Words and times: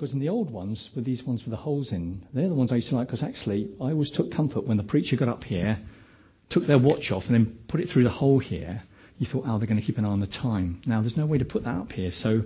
because 0.00 0.14
in 0.14 0.18
the 0.18 0.30
old 0.30 0.50
ones, 0.50 0.88
with 0.96 1.04
these 1.04 1.22
ones 1.24 1.42
with 1.44 1.50
the 1.50 1.58
holes 1.58 1.92
in, 1.92 2.26
they're 2.32 2.48
the 2.48 2.54
ones 2.54 2.72
I 2.72 2.76
used 2.76 2.88
to 2.88 2.96
like 2.96 3.08
because 3.08 3.22
actually 3.22 3.68
I 3.78 3.90
always 3.90 4.10
took 4.10 4.32
comfort 4.32 4.66
when 4.66 4.78
the 4.78 4.82
preacher 4.82 5.14
got 5.14 5.28
up 5.28 5.44
here, 5.44 5.78
took 6.48 6.66
their 6.66 6.78
watch 6.78 7.10
off, 7.10 7.24
and 7.26 7.34
then 7.34 7.58
put 7.68 7.80
it 7.80 7.90
through 7.92 8.04
the 8.04 8.10
hole 8.10 8.38
here. 8.38 8.82
You 9.18 9.26
thought, 9.30 9.44
oh, 9.46 9.58
they're 9.58 9.68
going 9.68 9.78
to 9.78 9.84
keep 9.84 9.98
an 9.98 10.06
eye 10.06 10.08
on 10.08 10.20
the 10.20 10.26
time. 10.26 10.80
Now 10.86 11.02
there's 11.02 11.18
no 11.18 11.26
way 11.26 11.36
to 11.36 11.44
put 11.44 11.64
that 11.64 11.74
up 11.74 11.92
here, 11.92 12.10
so. 12.10 12.40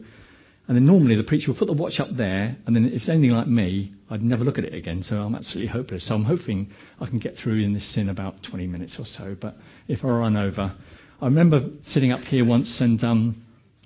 And 0.66 0.74
then 0.76 0.86
normally 0.86 1.14
the 1.14 1.22
preacher 1.22 1.52
will 1.52 1.58
put 1.58 1.66
the 1.66 1.74
watch 1.74 2.00
up 2.00 2.08
there, 2.16 2.56
and 2.66 2.74
then 2.74 2.86
if 2.86 2.94
it's 2.94 3.08
anything 3.08 3.30
like 3.30 3.46
me, 3.46 3.92
I'd 4.10 4.22
never 4.22 4.42
look 4.42 4.58
at 4.58 4.64
it 4.64 4.74
again. 4.74 5.04
So 5.04 5.16
I'm 5.16 5.36
absolutely 5.36 5.70
hopeless. 5.70 6.08
So 6.08 6.14
I'm 6.14 6.24
hoping 6.24 6.70
I 6.98 7.06
can 7.06 7.18
get 7.18 7.36
through 7.36 7.62
in 7.62 7.72
this 7.74 7.96
in 7.96 8.08
about 8.08 8.42
20 8.50 8.66
minutes 8.66 8.96
or 8.98 9.04
so. 9.04 9.36
But 9.40 9.54
if 9.86 10.04
I 10.04 10.08
run 10.08 10.36
over, 10.36 10.74
I 11.20 11.24
remember 11.26 11.68
sitting 11.84 12.10
up 12.10 12.20
here 12.22 12.44
once 12.44 12.80
and 12.80 13.04
um, 13.04 13.44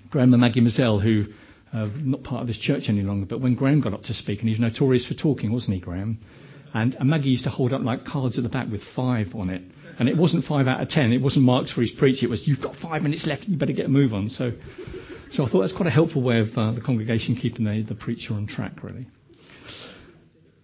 Graham 0.09 0.33
and 0.33 0.41
Maggie 0.41 0.61
Mazzell, 0.61 1.03
who 1.03 1.25
not 1.73 2.23
part 2.23 2.41
of 2.41 2.47
this 2.47 2.57
church 2.57 2.83
any 2.87 3.01
longer, 3.01 3.25
but 3.25 3.41
when 3.41 3.55
Graham 3.55 3.81
got 3.81 3.93
up 3.93 4.03
to 4.03 4.13
speak, 4.13 4.39
and 4.39 4.49
he's 4.49 4.59
notorious 4.59 5.07
for 5.07 5.13
talking, 5.13 5.51
wasn't 5.51 5.75
he, 5.75 5.79
Graham? 5.79 6.19
And, 6.73 6.95
and 6.95 7.09
Maggie 7.09 7.29
used 7.29 7.45
to 7.45 7.49
hold 7.49 7.73
up 7.73 7.81
like 7.81 8.05
cards 8.05 8.37
at 8.37 8.43
the 8.43 8.49
back 8.49 8.69
with 8.71 8.81
five 8.95 9.27
on 9.33 9.49
it. 9.49 9.61
And 9.97 10.07
it 10.07 10.15
wasn't 10.15 10.45
five 10.45 10.67
out 10.67 10.81
of 10.81 10.89
ten. 10.89 11.11
It 11.11 11.21
wasn't 11.21 11.45
marks 11.45 11.73
for 11.73 11.81
his 11.81 11.91
preach. 11.91 12.23
It 12.23 12.29
was, 12.29 12.47
you've 12.47 12.61
got 12.61 12.75
five 12.75 13.01
minutes 13.01 13.25
left. 13.27 13.43
You 13.47 13.57
better 13.57 13.73
get 13.73 13.87
a 13.87 13.89
move 13.89 14.13
on. 14.13 14.29
So, 14.29 14.51
so 15.31 15.43
I 15.43 15.49
thought 15.49 15.61
that's 15.61 15.75
quite 15.75 15.87
a 15.87 15.91
helpful 15.91 16.21
way 16.21 16.39
of 16.39 16.47
uh, 16.55 16.71
the 16.71 16.81
congregation 16.81 17.35
keeping 17.35 17.65
the, 17.65 17.83
the 17.83 17.95
preacher 17.95 18.33
on 18.33 18.47
track, 18.47 18.83
really. 18.83 19.07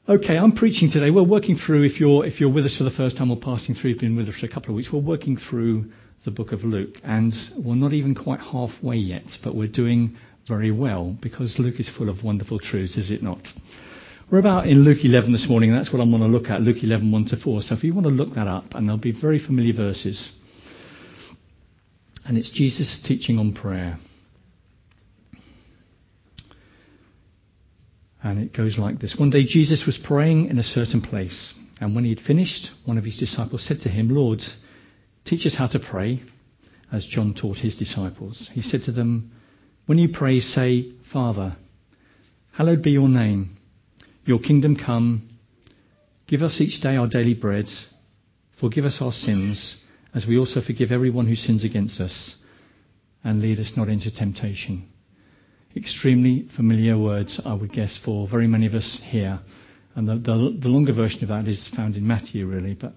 Okay, 0.08 0.38
I'm 0.38 0.54
preaching 0.54 0.92
today. 0.92 1.10
We're 1.10 1.24
working 1.24 1.58
through, 1.58 1.84
if 1.84 2.00
you're, 2.00 2.26
if 2.26 2.40
you're 2.40 2.54
with 2.54 2.66
us 2.66 2.78
for 2.78 2.84
the 2.84 2.92
first 2.92 3.18
time 3.18 3.32
or 3.32 3.38
passing 3.38 3.74
through, 3.76 3.92
you've 3.92 4.00
been 4.00 4.16
with 4.16 4.30
us 4.30 4.36
for 4.40 4.46
a 4.46 4.50
couple 4.50 4.70
of 4.70 4.76
weeks, 4.76 4.90
we're 4.94 5.00
working 5.00 5.36
through 5.36 5.86
the 6.24 6.32
book 6.32 6.52
of 6.52 6.64
Luke. 6.64 6.96
And 7.04 7.34
we're 7.58 7.76
not 7.76 7.92
even 7.92 8.14
quite 8.14 8.40
halfway 8.40 8.98
yet, 8.98 9.26
but 9.44 9.56
we're 9.56 9.68
doing 9.68 10.18
very 10.48 10.72
well 10.72 11.16
because 11.22 11.58
Luke 11.60 11.80
is 11.80 11.90
full 11.96 12.10
of 12.10 12.24
wonderful 12.24 12.60
truths, 12.60 12.98
is 12.98 13.12
it 13.12 13.24
not? 13.24 13.48
We're 14.32 14.40
about 14.40 14.68
in 14.68 14.84
Luke 14.84 15.04
11 15.04 15.32
this 15.32 15.48
morning, 15.48 15.70
and 15.70 15.80
that's 15.80 15.94
what 15.94 16.02
I'm 16.02 16.10
going 16.10 16.24
to 16.24 16.28
look 16.28 16.50
at, 16.50 16.62
Luke 16.62 16.84
11, 16.84 17.12
1 17.12 17.26
to 17.26 17.38
4. 17.38 17.62
So 17.62 17.76
if 17.76 17.84
you 17.84 17.94
want 17.94 18.08
to 18.08 18.12
look 18.12 18.34
that 18.34 18.48
up, 18.48 18.74
and 18.74 18.90
they'll 18.90 18.98
be 18.98 19.12
very 19.12 19.38
familiar 19.38 19.74
verses. 19.74 20.36
And 22.26 22.36
it's 22.36 22.50
Jesus 22.50 23.04
teaching 23.08 23.38
on 23.38 23.54
prayer. 23.54 23.98
And 28.24 28.40
it 28.40 28.52
goes 28.52 28.80
like 28.80 29.00
this. 29.00 29.16
One 29.20 29.30
day 29.30 29.46
Jesus 29.46 29.84
was 29.86 30.00
praying 30.04 30.50
in 30.50 30.58
a 30.58 30.64
certain 30.64 31.02
place, 31.02 31.54
and 31.80 31.94
when 31.94 32.04
he 32.04 32.10
had 32.10 32.26
finished, 32.26 32.72
one 32.84 32.98
of 32.98 33.04
his 33.04 33.18
disciples 33.18 33.64
said 33.68 33.82
to 33.82 33.90
him, 33.90 34.10
Lord, 34.10 34.42
teach 35.26 35.46
us 35.46 35.56
how 35.56 35.68
to 35.68 35.80
pray, 35.80 36.24
as 36.92 37.06
John 37.06 37.36
taught 37.40 37.58
his 37.58 37.78
disciples. 37.78 38.50
He 38.54 38.64
said 38.64 38.82
to 38.86 38.92
them, 38.92 39.32
When 39.86 40.00
you 40.00 40.10
pray, 40.12 40.40
say, 40.40 40.94
Father, 41.14 41.58
hallowed 42.54 42.82
be 42.82 42.92
your 42.92 43.08
name. 43.08 43.58
Your 44.26 44.40
kingdom 44.40 44.76
come. 44.76 45.30
Give 46.28 46.42
us 46.42 46.60
each 46.60 46.82
day 46.82 46.96
our 46.96 47.08
daily 47.08 47.36
bread. 47.36 47.66
Forgive 48.60 48.86
us 48.86 48.98
our 49.00 49.12
sins, 49.12 49.80
as 50.16 50.26
we 50.28 50.40
also 50.40 50.62
forgive 50.62 50.92
everyone 50.92 51.28
who 51.28 51.36
sins 51.36 51.64
against 51.64 52.02
us. 52.02 52.36
And 53.24 53.42
lead 53.42 53.60
us 53.60 53.74
not 53.78 53.88
into 53.88 54.10
temptation. 54.14 54.90
Extremely 55.76 56.48
familiar 56.56 56.98
words, 56.98 57.40
I 57.46 57.54
would 57.54 57.72
guess, 57.72 58.00
for 58.04 58.28
very 58.28 58.48
many 58.48 58.66
of 58.66 58.74
us 58.74 59.02
here. 59.06 59.40
And 59.94 60.08
the, 60.08 60.16
the, 60.16 60.58
the 60.64 60.70
longer 60.70 60.94
version 60.94 61.22
of 61.24 61.30
that 61.30 61.48
is 61.48 61.70
found 61.76 61.96
in 61.96 62.08
Matthew, 62.08 62.48
really. 62.48 62.74
But 62.74 62.94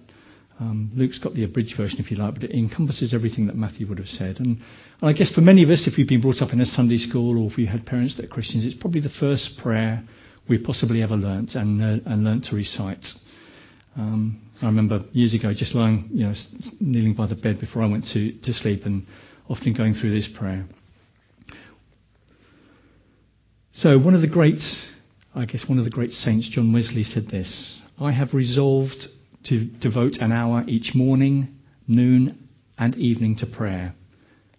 um, 0.59 0.91
Luke's 0.93 1.19
got 1.19 1.33
the 1.33 1.45
abridged 1.45 1.77
version, 1.77 1.99
if 1.99 2.11
you 2.11 2.17
like, 2.17 2.33
but 2.33 2.43
it 2.43 2.51
encompasses 2.51 3.13
everything 3.13 3.47
that 3.47 3.55
Matthew 3.55 3.87
would 3.87 3.97
have 3.97 4.07
said. 4.07 4.39
And, 4.39 4.57
and 5.01 5.09
I 5.09 5.13
guess 5.13 5.31
for 5.33 5.39
many 5.39 5.63
of 5.63 5.69
us, 5.69 5.87
if 5.87 5.93
we've 5.97 6.07
been 6.07 6.19
brought 6.19 6.41
up 6.41 6.51
in 6.51 6.59
a 6.59 6.65
Sunday 6.65 6.97
school 6.97 7.41
or 7.41 7.49
if 7.49 7.55
we 7.55 7.65
had 7.65 7.85
parents 7.85 8.17
that 8.17 8.25
are 8.25 8.29
Christians, 8.29 8.65
it's 8.65 8.75
probably 8.75 8.99
the 8.99 9.09
first 9.19 9.57
prayer 9.61 10.03
we 10.49 10.57
possibly 10.57 11.01
ever 11.01 11.15
learnt 11.15 11.55
and, 11.55 11.81
uh, 11.81 12.09
and 12.09 12.25
learnt 12.25 12.43
to 12.45 12.55
recite. 12.55 13.05
Um, 13.95 14.41
I 14.61 14.65
remember 14.65 15.05
years 15.13 15.33
ago 15.33 15.53
just 15.55 15.73
lying, 15.73 16.09
you 16.11 16.25
know, 16.25 16.33
kneeling 16.81 17.13
by 17.13 17.27
the 17.27 17.35
bed 17.35 17.59
before 17.59 17.81
I 17.81 17.87
went 17.87 18.05
to, 18.13 18.33
to 18.33 18.53
sleep 18.53 18.83
and 18.83 19.05
often 19.47 19.73
going 19.73 19.93
through 19.93 20.11
this 20.11 20.29
prayer. 20.37 20.65
So 23.71 23.97
one 23.97 24.13
of 24.13 24.21
the 24.21 24.27
great, 24.27 24.59
I 25.33 25.45
guess 25.45 25.63
one 25.69 25.79
of 25.79 25.85
the 25.85 25.91
great 25.91 26.11
saints, 26.11 26.49
John 26.49 26.73
Wesley, 26.73 27.03
said 27.03 27.27
this, 27.31 27.81
I 27.97 28.11
have 28.11 28.33
resolved 28.33 29.07
to 29.45 29.65
devote 29.65 30.17
an 30.19 30.31
hour 30.31 30.63
each 30.67 30.91
morning, 30.93 31.59
noon 31.87 32.47
and 32.77 32.95
evening 32.95 33.37
to 33.37 33.45
prayer. 33.45 33.93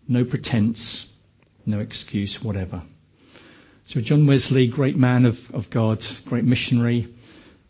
No 0.08 0.24
pretense, 0.24 1.08
no 1.66 1.80
excuse, 1.80 2.38
whatever. 2.42 2.82
So 3.88 4.00
John 4.00 4.26
Wesley, 4.26 4.70
great 4.70 4.96
man 4.96 5.26
of, 5.26 5.34
of 5.52 5.64
God, 5.72 5.98
great 6.28 6.44
missionary, 6.44 7.12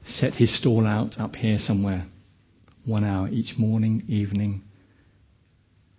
set 0.06 0.34
his 0.34 0.56
stall 0.58 0.86
out 0.86 1.18
up 1.18 1.36
here 1.36 1.58
somewhere. 1.58 2.06
One 2.84 3.04
hour 3.04 3.28
each 3.28 3.54
morning, 3.58 4.04
evening, 4.08 4.62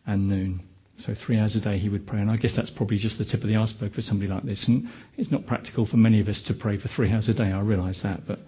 and 0.05 0.27
noon. 0.29 0.63
So 0.99 1.15
three 1.25 1.39
hours 1.39 1.55
a 1.55 1.61
day 1.61 1.79
he 1.79 1.89
would 1.89 2.05
pray. 2.05 2.19
And 2.19 2.29
I 2.29 2.37
guess 2.37 2.55
that's 2.55 2.69
probably 2.69 2.97
just 2.97 3.17
the 3.17 3.25
tip 3.25 3.41
of 3.41 3.47
the 3.47 3.55
iceberg 3.55 3.93
for 3.93 4.01
somebody 4.01 4.29
like 4.29 4.43
this. 4.43 4.67
And 4.67 4.87
it's 5.17 5.31
not 5.31 5.47
practical 5.47 5.87
for 5.87 5.97
many 5.97 6.21
of 6.21 6.27
us 6.27 6.43
to 6.47 6.53
pray 6.53 6.79
for 6.79 6.87
three 6.87 7.11
hours 7.11 7.29
a 7.29 7.33
day, 7.33 7.51
I 7.51 7.61
realise 7.61 8.03
that. 8.03 8.21
But 8.27 8.39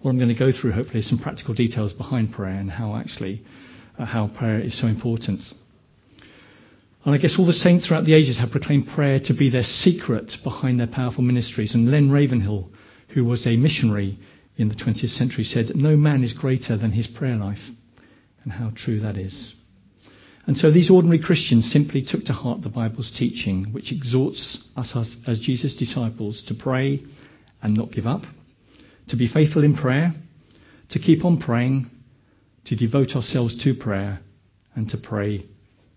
what 0.00 0.10
I'm 0.10 0.18
going 0.18 0.28
to 0.28 0.34
go 0.34 0.50
through 0.50 0.72
hopefully 0.72 1.00
is 1.00 1.08
some 1.08 1.18
practical 1.18 1.54
details 1.54 1.92
behind 1.92 2.32
prayer 2.32 2.58
and 2.58 2.70
how 2.70 2.96
actually, 2.96 3.44
uh, 3.98 4.06
how 4.06 4.28
prayer 4.28 4.58
is 4.60 4.80
so 4.80 4.86
important. 4.86 5.40
And 7.04 7.14
I 7.14 7.18
guess 7.18 7.36
all 7.38 7.46
the 7.46 7.52
saints 7.52 7.86
throughout 7.86 8.04
the 8.04 8.14
ages 8.14 8.38
have 8.38 8.50
proclaimed 8.50 8.88
prayer 8.94 9.20
to 9.24 9.34
be 9.34 9.50
their 9.50 9.62
secret 9.62 10.32
behind 10.42 10.80
their 10.80 10.86
powerful 10.86 11.22
ministries. 11.22 11.74
And 11.74 11.90
Len 11.90 12.10
Ravenhill, 12.10 12.68
who 13.14 13.24
was 13.24 13.46
a 13.46 13.56
missionary 13.56 14.18
in 14.56 14.68
the 14.68 14.74
20th 14.74 15.16
century, 15.16 15.44
said, 15.44 15.72
No 15.74 15.96
man 15.96 16.22
is 16.22 16.32
greater 16.32 16.76
than 16.76 16.92
his 16.92 17.06
prayer 17.06 17.36
life. 17.36 17.58
And 18.42 18.52
how 18.52 18.72
true 18.74 19.00
that 19.00 19.18
is. 19.18 19.54
And 20.46 20.56
so 20.56 20.70
these 20.70 20.90
ordinary 20.90 21.20
Christians 21.22 21.70
simply 21.70 22.02
took 22.02 22.24
to 22.24 22.32
heart 22.32 22.62
the 22.62 22.70
Bible's 22.70 23.14
teaching, 23.16 23.72
which 23.72 23.92
exhorts 23.92 24.66
us 24.76 24.94
as, 24.96 25.16
as 25.26 25.38
Jesus' 25.38 25.76
disciples 25.76 26.42
to 26.48 26.54
pray 26.54 27.02
and 27.62 27.76
not 27.76 27.92
give 27.92 28.06
up, 28.06 28.22
to 29.10 29.16
be 29.16 29.28
faithful 29.28 29.64
in 29.64 29.76
prayer, 29.76 30.12
to 30.90 30.98
keep 30.98 31.24
on 31.24 31.38
praying, 31.38 31.90
to 32.64 32.76
devote 32.76 33.10
ourselves 33.14 33.62
to 33.64 33.74
prayer, 33.74 34.20
and 34.74 34.88
to 34.88 34.96
pray 34.96 35.46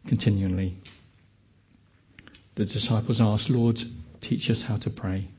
continually. 0.07 0.75
The 2.56 2.66
disciples 2.66 3.19
asked, 3.22 3.50
Lord, 3.50 3.78
teach 4.22 4.50
us 4.50 4.63
how 4.68 4.78
to 4.78 4.90
pray. 4.90 5.29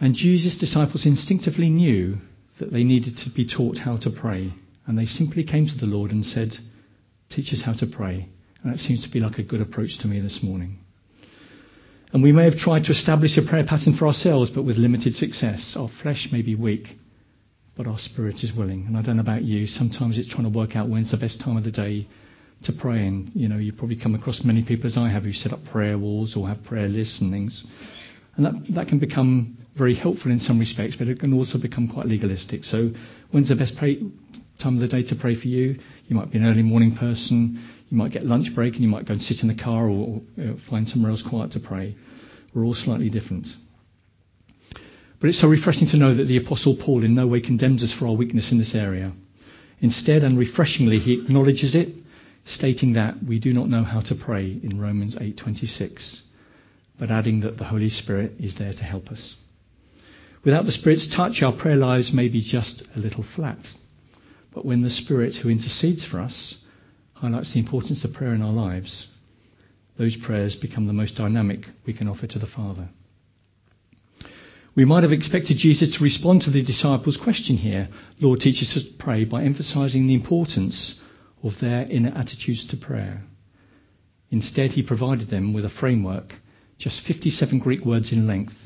And 0.00 0.14
Jesus' 0.14 0.58
disciples 0.58 1.06
instinctively 1.06 1.68
knew 1.68 2.16
that 2.58 2.72
they 2.72 2.84
needed 2.84 3.16
to 3.18 3.30
be 3.34 3.46
taught 3.46 3.78
how 3.78 3.96
to 3.98 4.10
pray. 4.10 4.52
And 4.86 4.98
they 4.98 5.06
simply 5.06 5.44
came 5.44 5.66
to 5.66 5.78
the 5.78 5.86
Lord 5.86 6.10
and 6.10 6.26
said, 6.26 6.50
Teach 7.30 7.52
us 7.52 7.62
how 7.64 7.74
to 7.74 7.86
pray. 7.86 8.28
And 8.62 8.72
that 8.72 8.78
seems 8.78 9.04
to 9.04 9.12
be 9.12 9.20
like 9.20 9.38
a 9.38 9.42
good 9.42 9.60
approach 9.60 9.98
to 10.00 10.08
me 10.08 10.20
this 10.20 10.40
morning. 10.42 10.78
And 12.12 12.22
we 12.22 12.32
may 12.32 12.44
have 12.44 12.58
tried 12.58 12.84
to 12.84 12.92
establish 12.92 13.38
a 13.38 13.48
prayer 13.48 13.64
pattern 13.66 13.96
for 13.96 14.06
ourselves, 14.06 14.50
but 14.50 14.64
with 14.64 14.76
limited 14.76 15.14
success. 15.14 15.74
Our 15.78 15.88
flesh 16.02 16.28
may 16.30 16.42
be 16.42 16.54
weak, 16.54 16.88
but 17.74 17.86
our 17.86 17.98
spirit 17.98 18.36
is 18.42 18.52
willing. 18.56 18.84
And 18.86 18.98
I 18.98 19.02
don't 19.02 19.16
know 19.16 19.22
about 19.22 19.44
you, 19.44 19.66
sometimes 19.66 20.18
it's 20.18 20.28
trying 20.28 20.44
to 20.44 20.56
work 20.56 20.76
out 20.76 20.90
when's 20.90 21.10
the 21.10 21.16
best 21.16 21.40
time 21.40 21.56
of 21.56 21.64
the 21.64 21.70
day 21.70 22.06
to 22.64 22.72
pray. 22.78 23.06
And, 23.06 23.30
you 23.34 23.48
know, 23.48 23.56
you 23.56 23.72
probably 23.72 23.96
come 23.96 24.14
across 24.14 24.42
many 24.44 24.62
people 24.62 24.88
as 24.88 24.98
I 24.98 25.08
have 25.08 25.24
who 25.24 25.32
set 25.32 25.52
up 25.52 25.60
prayer 25.70 25.96
walls 25.96 26.36
or 26.36 26.48
have 26.48 26.62
prayer 26.64 26.88
lists 26.88 27.20
and 27.22 27.32
things. 27.32 27.66
And 28.36 28.44
that, 28.44 28.74
that 28.74 28.88
can 28.88 28.98
become 28.98 29.56
very 29.76 29.94
helpful 29.94 30.30
in 30.30 30.38
some 30.38 30.58
respects, 30.58 30.96
but 30.98 31.08
it 31.08 31.18
can 31.18 31.32
also 31.32 31.58
become 31.58 31.88
quite 31.88 32.06
legalistic. 32.06 32.64
So 32.64 32.90
when's 33.30 33.48
the 33.48 33.56
best 33.56 33.74
pray, 33.78 34.02
time 34.62 34.74
of 34.74 34.80
the 34.80 34.88
day 34.88 35.02
to 35.08 35.16
pray 35.16 35.34
for 35.34 35.48
you? 35.48 35.76
You 36.08 36.16
might 36.16 36.30
be 36.30 36.36
an 36.36 36.44
early 36.44 36.62
morning 36.62 36.94
person. 36.94 37.81
You 37.92 37.98
might 37.98 38.12
get 38.12 38.24
lunch 38.24 38.54
break 38.54 38.72
and 38.72 38.82
you 38.82 38.88
might 38.88 39.06
go 39.06 39.12
and 39.12 39.22
sit 39.22 39.42
in 39.42 39.48
the 39.48 39.62
car 39.62 39.86
or, 39.86 40.22
or 40.38 40.54
find 40.70 40.88
somewhere 40.88 41.10
else 41.10 41.22
quiet 41.28 41.52
to 41.52 41.60
pray. 41.60 41.94
We're 42.54 42.64
all 42.64 42.72
slightly 42.72 43.10
different. 43.10 43.46
But 45.20 45.28
it's 45.28 45.42
so 45.42 45.46
refreshing 45.46 45.88
to 45.88 45.98
know 45.98 46.14
that 46.14 46.24
the 46.24 46.38
Apostle 46.38 46.78
Paul 46.82 47.04
in 47.04 47.14
no 47.14 47.26
way 47.26 47.42
condemns 47.42 47.82
us 47.84 47.92
for 47.92 48.06
our 48.06 48.14
weakness 48.14 48.50
in 48.50 48.56
this 48.56 48.74
area. 48.74 49.12
Instead, 49.80 50.24
and 50.24 50.38
refreshingly, 50.38 51.00
he 51.00 51.20
acknowledges 51.20 51.74
it 51.74 51.88
stating 52.46 52.94
that 52.94 53.16
we 53.28 53.38
do 53.38 53.52
not 53.52 53.68
know 53.68 53.84
how 53.84 54.00
to 54.00 54.14
pray 54.14 54.58
in 54.62 54.80
Romans 54.80 55.14
8:26, 55.16 56.22
but 56.98 57.10
adding 57.10 57.40
that 57.40 57.58
the 57.58 57.64
Holy 57.64 57.90
Spirit 57.90 58.32
is 58.40 58.54
there 58.54 58.72
to 58.72 58.84
help 58.84 59.08
us. 59.08 59.36
Without 60.46 60.64
the 60.64 60.72
Spirit's 60.72 61.14
touch, 61.14 61.42
our 61.42 61.52
prayer 61.52 61.76
lives 61.76 62.10
may 62.10 62.28
be 62.28 62.40
just 62.40 62.84
a 62.96 62.98
little 62.98 63.22
flat. 63.36 63.68
But 64.54 64.64
when 64.64 64.80
the 64.80 64.90
Spirit 64.90 65.34
who 65.36 65.50
intercedes 65.50 66.06
for 66.06 66.18
us 66.18 66.61
highlights 67.22 67.54
the 67.54 67.60
importance 67.60 68.04
of 68.04 68.12
prayer 68.12 68.34
in 68.34 68.42
our 68.42 68.52
lives, 68.52 69.06
those 69.96 70.16
prayers 70.26 70.58
become 70.60 70.86
the 70.86 70.92
most 70.92 71.14
dynamic 71.14 71.60
we 71.86 71.94
can 71.94 72.08
offer 72.08 72.26
to 72.26 72.38
the 72.40 72.48
Father. 72.48 72.88
We 74.74 74.84
might 74.84 75.04
have 75.04 75.12
expected 75.12 75.56
Jesus 75.58 75.96
to 75.96 76.02
respond 76.02 76.42
to 76.42 76.50
the 76.50 76.64
disciples' 76.64 77.20
question 77.22 77.58
here, 77.58 77.88
Lord, 78.20 78.40
teach 78.40 78.60
us 78.60 78.74
to 78.74 79.04
pray, 79.04 79.24
by 79.24 79.44
emphasizing 79.44 80.08
the 80.08 80.16
importance 80.16 81.00
of 81.44 81.52
their 81.60 81.86
inner 81.88 82.08
attitudes 82.08 82.66
to 82.70 82.76
prayer. 82.76 83.22
Instead, 84.32 84.72
he 84.72 84.82
provided 84.82 85.30
them 85.30 85.52
with 85.52 85.64
a 85.64 85.70
framework, 85.70 86.32
just 86.76 87.06
57 87.06 87.60
Greek 87.60 87.84
words 87.84 88.10
in 88.10 88.26
length, 88.26 88.56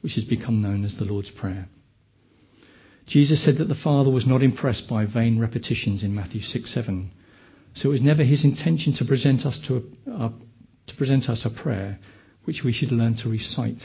which 0.00 0.14
has 0.14 0.24
become 0.24 0.62
known 0.62 0.86
as 0.86 0.96
the 0.96 1.04
Lord's 1.04 1.30
Prayer. 1.30 1.68
Jesus 3.06 3.44
said 3.44 3.58
that 3.58 3.68
the 3.68 3.74
Father 3.74 4.10
was 4.10 4.26
not 4.26 4.42
impressed 4.42 4.88
by 4.88 5.04
vain 5.04 5.38
repetitions 5.38 6.02
in 6.02 6.14
Matthew 6.14 6.40
6 6.40 6.72
7. 6.72 7.10
So 7.74 7.88
it 7.88 7.92
was 7.92 8.02
never 8.02 8.24
his 8.24 8.44
intention 8.44 8.94
to 8.96 9.04
present 9.04 9.46
us 9.46 9.60
to, 9.68 9.76
a, 9.76 10.10
uh, 10.10 10.30
to 10.88 10.96
present 10.96 11.28
us 11.28 11.46
a 11.46 11.62
prayer 11.62 11.98
which 12.44 12.62
we 12.64 12.72
should 12.72 12.92
learn 12.92 13.16
to 13.16 13.28
recite. 13.28 13.82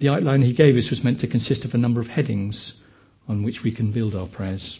The 0.00 0.08
outline 0.08 0.42
he 0.42 0.54
gave 0.54 0.76
us 0.76 0.90
was 0.90 1.04
meant 1.04 1.20
to 1.20 1.28
consist 1.28 1.64
of 1.64 1.72
a 1.74 1.78
number 1.78 2.00
of 2.00 2.06
headings 2.06 2.80
on 3.28 3.44
which 3.44 3.60
we 3.64 3.74
can 3.74 3.92
build 3.92 4.14
our 4.14 4.28
prayers. 4.28 4.78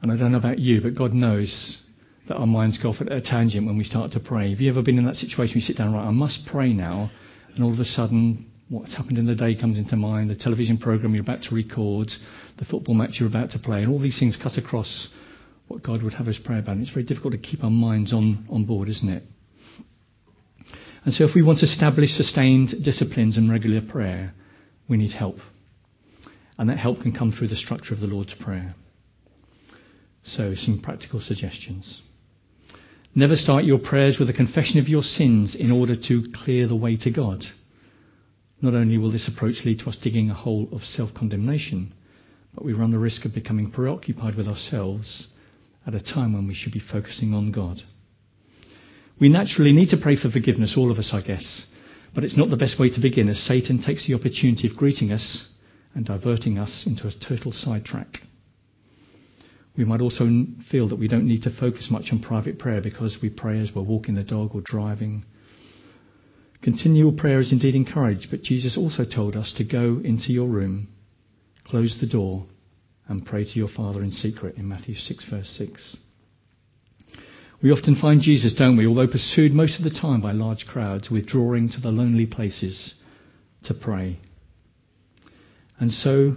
And 0.00 0.10
I 0.10 0.16
don't 0.16 0.32
know 0.32 0.38
about 0.38 0.58
you, 0.58 0.80
but 0.80 0.96
God 0.96 1.12
knows 1.12 1.82
that 2.28 2.36
our 2.36 2.46
minds 2.46 2.82
go 2.82 2.90
off 2.90 3.00
at 3.00 3.12
a 3.12 3.20
tangent 3.20 3.66
when 3.66 3.78
we 3.78 3.84
start 3.84 4.12
to 4.12 4.20
pray. 4.20 4.50
Have 4.50 4.60
you 4.60 4.70
ever 4.70 4.82
been 4.82 4.98
in 4.98 5.06
that 5.06 5.16
situation 5.16 5.54
where 5.54 5.60
you 5.60 5.60
sit 5.60 5.76
down, 5.76 5.92
right, 5.92 6.06
I 6.06 6.10
must 6.10 6.46
pray 6.50 6.72
now, 6.72 7.10
and 7.54 7.62
all 7.62 7.72
of 7.72 7.78
a 7.78 7.84
sudden 7.84 8.50
what's 8.68 8.96
happened 8.96 9.18
in 9.18 9.26
the 9.26 9.34
day 9.34 9.54
comes 9.54 9.78
into 9.78 9.96
mind, 9.96 10.30
the 10.30 10.36
television 10.36 10.78
program 10.78 11.14
you're 11.14 11.22
about 11.22 11.42
to 11.44 11.54
record, 11.54 12.10
the 12.58 12.64
football 12.64 12.94
match 12.94 13.16
you're 13.20 13.28
about 13.28 13.50
to 13.50 13.58
play, 13.58 13.82
and 13.82 13.92
all 13.92 13.98
these 13.98 14.18
things 14.18 14.38
cut 14.42 14.56
across 14.56 15.08
what 15.72 15.82
God 15.82 16.02
would 16.02 16.14
have 16.14 16.28
us 16.28 16.38
pray 16.44 16.58
about. 16.58 16.72
And 16.72 16.82
it's 16.82 16.92
very 16.92 17.06
difficult 17.06 17.32
to 17.32 17.38
keep 17.38 17.64
our 17.64 17.70
minds 17.70 18.12
on, 18.12 18.46
on 18.50 18.66
board, 18.66 18.88
isn't 18.88 19.08
it? 19.08 19.22
And 21.04 21.14
so 21.14 21.24
if 21.24 21.34
we 21.34 21.42
want 21.42 21.60
to 21.60 21.66
establish 21.66 22.10
sustained 22.10 22.72
disciplines 22.84 23.36
and 23.36 23.50
regular 23.50 23.80
prayer, 23.80 24.34
we 24.86 24.98
need 24.98 25.12
help. 25.12 25.36
And 26.58 26.68
that 26.68 26.78
help 26.78 27.00
can 27.00 27.12
come 27.12 27.32
through 27.32 27.48
the 27.48 27.56
structure 27.56 27.94
of 27.94 28.00
the 28.00 28.06
Lord's 28.06 28.34
Prayer. 28.34 28.74
So, 30.22 30.54
some 30.54 30.80
practical 30.80 31.20
suggestions. 31.20 32.02
Never 33.14 33.34
start 33.34 33.64
your 33.64 33.78
prayers 33.78 34.18
with 34.20 34.30
a 34.30 34.34
confession 34.34 34.78
of 34.78 34.88
your 34.88 35.02
sins 35.02 35.56
in 35.58 35.72
order 35.72 35.94
to 35.96 36.24
clear 36.44 36.68
the 36.68 36.76
way 36.76 36.96
to 36.98 37.10
God. 37.10 37.42
Not 38.60 38.74
only 38.74 38.98
will 38.98 39.10
this 39.10 39.28
approach 39.34 39.64
lead 39.64 39.80
to 39.80 39.86
us 39.86 39.98
digging 40.00 40.30
a 40.30 40.34
hole 40.34 40.68
of 40.70 40.82
self 40.82 41.10
condemnation, 41.14 41.92
but 42.54 42.64
we 42.64 42.74
run 42.74 42.92
the 42.92 42.98
risk 42.98 43.24
of 43.24 43.34
becoming 43.34 43.72
preoccupied 43.72 44.36
with 44.36 44.46
ourselves 44.46 45.31
at 45.86 45.94
a 45.94 46.00
time 46.00 46.32
when 46.32 46.46
we 46.46 46.54
should 46.54 46.72
be 46.72 46.80
focusing 46.80 47.34
on 47.34 47.52
God. 47.52 47.82
We 49.20 49.28
naturally 49.28 49.72
need 49.72 49.90
to 49.90 50.00
pray 50.00 50.16
for 50.16 50.30
forgiveness, 50.30 50.74
all 50.76 50.90
of 50.90 50.98
us, 50.98 51.12
I 51.12 51.22
guess, 51.22 51.66
but 52.14 52.24
it's 52.24 52.36
not 52.36 52.50
the 52.50 52.56
best 52.56 52.78
way 52.78 52.90
to 52.90 53.00
begin 53.00 53.28
as 53.28 53.38
Satan 53.40 53.82
takes 53.82 54.06
the 54.06 54.14
opportunity 54.14 54.68
of 54.68 54.76
greeting 54.76 55.12
us 55.12 55.52
and 55.94 56.04
diverting 56.04 56.58
us 56.58 56.84
into 56.86 57.06
a 57.06 57.26
total 57.28 57.52
sidetrack. 57.52 58.18
We 59.76 59.84
might 59.84 60.00
also 60.00 60.26
feel 60.70 60.88
that 60.88 60.98
we 60.98 61.08
don't 61.08 61.26
need 61.26 61.42
to 61.42 61.56
focus 61.58 61.88
much 61.90 62.08
on 62.12 62.20
private 62.20 62.58
prayer 62.58 62.80
because 62.82 63.18
we 63.22 63.30
pray 63.30 63.60
as 63.60 63.70
we're 63.74 63.82
walking 63.82 64.14
the 64.14 64.22
dog 64.22 64.54
or 64.54 64.60
driving 64.60 65.24
Continual 66.62 67.12
prayer 67.12 67.40
is 67.40 67.50
indeed 67.50 67.74
encouraged, 67.74 68.28
but 68.30 68.42
Jesus 68.42 68.78
also 68.78 69.04
told 69.04 69.34
us 69.34 69.52
to 69.56 69.64
go 69.64 70.00
into 70.02 70.32
your 70.32 70.48
room, 70.48 70.86
close 71.64 71.98
the 72.00 72.06
door, 72.06 72.46
and 73.08 73.26
pray 73.26 73.44
to 73.44 73.58
your 73.58 73.68
Father 73.68 74.02
in 74.02 74.10
secret 74.10 74.56
in 74.56 74.68
Matthew 74.68 74.94
6, 74.94 75.30
verse 75.30 75.48
6. 75.58 75.96
We 77.62 77.70
often 77.70 77.94
find 78.00 78.20
Jesus, 78.20 78.54
don't 78.54 78.76
we, 78.76 78.86
although 78.86 79.06
pursued 79.06 79.52
most 79.52 79.78
of 79.78 79.84
the 79.84 79.98
time 79.98 80.20
by 80.20 80.32
large 80.32 80.66
crowds, 80.66 81.10
withdrawing 81.10 81.68
to 81.70 81.80
the 81.80 81.90
lonely 81.90 82.26
places 82.26 82.94
to 83.64 83.74
pray. 83.74 84.18
And 85.78 85.92
so, 85.92 86.32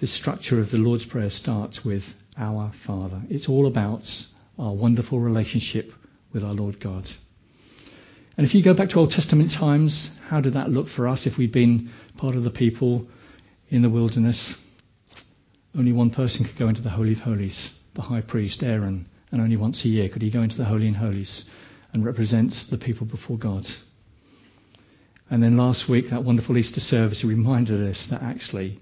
this 0.00 0.18
structure 0.18 0.60
of 0.60 0.70
the 0.70 0.78
Lord's 0.78 1.04
Prayer 1.04 1.28
starts 1.28 1.80
with 1.84 2.02
our 2.38 2.72
Father. 2.86 3.20
It's 3.28 3.48
all 3.48 3.66
about 3.66 4.02
our 4.58 4.74
wonderful 4.74 5.20
relationship 5.20 5.90
with 6.32 6.42
our 6.42 6.54
Lord 6.54 6.80
God. 6.80 7.04
And 8.38 8.46
if 8.46 8.54
you 8.54 8.64
go 8.64 8.74
back 8.74 8.90
to 8.90 8.96
Old 8.96 9.10
Testament 9.10 9.50
times, 9.58 10.10
how 10.28 10.40
did 10.40 10.54
that 10.54 10.70
look 10.70 10.88
for 10.88 11.06
us 11.06 11.26
if 11.26 11.36
we'd 11.36 11.52
been 11.52 11.90
part 12.16 12.36
of 12.36 12.44
the 12.44 12.50
people 12.50 13.06
in 13.68 13.82
the 13.82 13.90
wilderness? 13.90 14.56
Only 15.76 15.92
one 15.92 16.10
person 16.10 16.44
could 16.44 16.58
go 16.58 16.68
into 16.68 16.82
the 16.82 16.90
Holy 16.90 17.12
of 17.12 17.18
Holies, 17.18 17.74
the 17.94 18.02
high 18.02 18.22
priest, 18.22 18.62
Aaron, 18.62 19.06
and 19.30 19.40
only 19.40 19.56
once 19.56 19.84
a 19.84 19.88
year 19.88 20.08
could 20.08 20.22
he 20.22 20.30
go 20.30 20.42
into 20.42 20.56
the 20.56 20.64
Holy 20.64 20.88
and 20.88 20.96
Holies 20.96 21.44
and 21.92 22.04
represent 22.04 22.52
the 22.70 22.78
people 22.78 23.06
before 23.06 23.38
God. 23.38 23.64
And 25.28 25.42
then 25.42 25.56
last 25.56 25.88
week, 25.88 26.06
that 26.10 26.24
wonderful 26.24 26.58
Easter 26.58 26.80
service 26.80 27.24
reminded 27.24 27.88
us 27.88 28.08
that 28.10 28.22
actually 28.22 28.80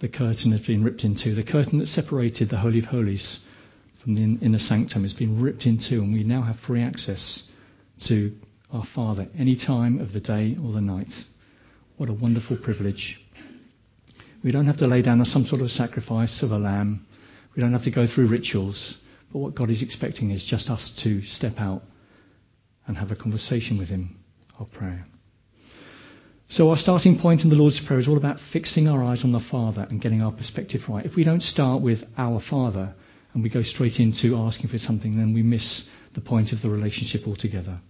the 0.00 0.08
curtain 0.08 0.52
has 0.52 0.60
been 0.66 0.84
ripped 0.84 1.04
in 1.04 1.16
two. 1.16 1.34
The 1.34 1.42
curtain 1.42 1.78
that 1.78 1.88
separated 1.88 2.50
the 2.50 2.58
Holy 2.58 2.80
of 2.80 2.86
Holies 2.86 3.40
from 4.02 4.14
the 4.14 4.44
inner 4.44 4.58
sanctum 4.58 5.02
has 5.02 5.14
been 5.14 5.40
ripped 5.40 5.64
in 5.64 5.78
two, 5.78 6.02
and 6.02 6.12
we 6.12 6.22
now 6.22 6.42
have 6.42 6.56
free 6.66 6.82
access 6.82 7.48
to 8.08 8.32
our 8.70 8.84
Father 8.94 9.26
any 9.38 9.56
time 9.56 10.00
of 10.00 10.12
the 10.12 10.20
day 10.20 10.56
or 10.62 10.72
the 10.72 10.80
night. 10.80 11.12
What 11.96 12.08
a 12.08 12.14
wonderful 12.14 12.56
privilege. 12.56 13.19
We 14.42 14.52
don't 14.52 14.66
have 14.66 14.78
to 14.78 14.86
lay 14.86 15.02
down 15.02 15.24
some 15.24 15.44
sort 15.44 15.60
of 15.60 15.70
sacrifice 15.70 16.42
of 16.42 16.50
a 16.50 16.58
lamb. 16.58 17.06
We 17.54 17.60
don't 17.60 17.72
have 17.72 17.84
to 17.84 17.90
go 17.90 18.06
through 18.06 18.28
rituals. 18.28 18.98
But 19.32 19.38
what 19.38 19.54
God 19.54 19.70
is 19.70 19.82
expecting 19.82 20.30
is 20.30 20.44
just 20.44 20.68
us 20.70 20.98
to 21.04 21.22
step 21.22 21.54
out 21.58 21.82
and 22.86 22.96
have 22.96 23.10
a 23.10 23.16
conversation 23.16 23.78
with 23.78 23.88
Him 23.88 24.18
of 24.58 24.70
prayer. 24.72 25.06
So, 26.48 26.70
our 26.70 26.76
starting 26.76 27.18
point 27.20 27.42
in 27.42 27.48
the 27.50 27.54
Lord's 27.54 27.80
Prayer 27.86 28.00
is 28.00 28.08
all 28.08 28.16
about 28.16 28.40
fixing 28.52 28.88
our 28.88 29.04
eyes 29.04 29.22
on 29.22 29.30
the 29.30 29.46
Father 29.50 29.86
and 29.88 30.00
getting 30.00 30.20
our 30.20 30.32
perspective 30.32 30.80
right. 30.88 31.06
If 31.06 31.14
we 31.14 31.22
don't 31.22 31.42
start 31.42 31.80
with 31.80 32.00
our 32.18 32.40
Father 32.50 32.94
and 33.32 33.42
we 33.42 33.50
go 33.50 33.62
straight 33.62 34.00
into 34.00 34.34
asking 34.36 34.70
for 34.70 34.78
something, 34.78 35.16
then 35.16 35.32
we 35.32 35.42
miss 35.42 35.88
the 36.14 36.20
point 36.20 36.52
of 36.52 36.60
the 36.60 36.68
relationship 36.68 37.20
altogether. 37.26 37.80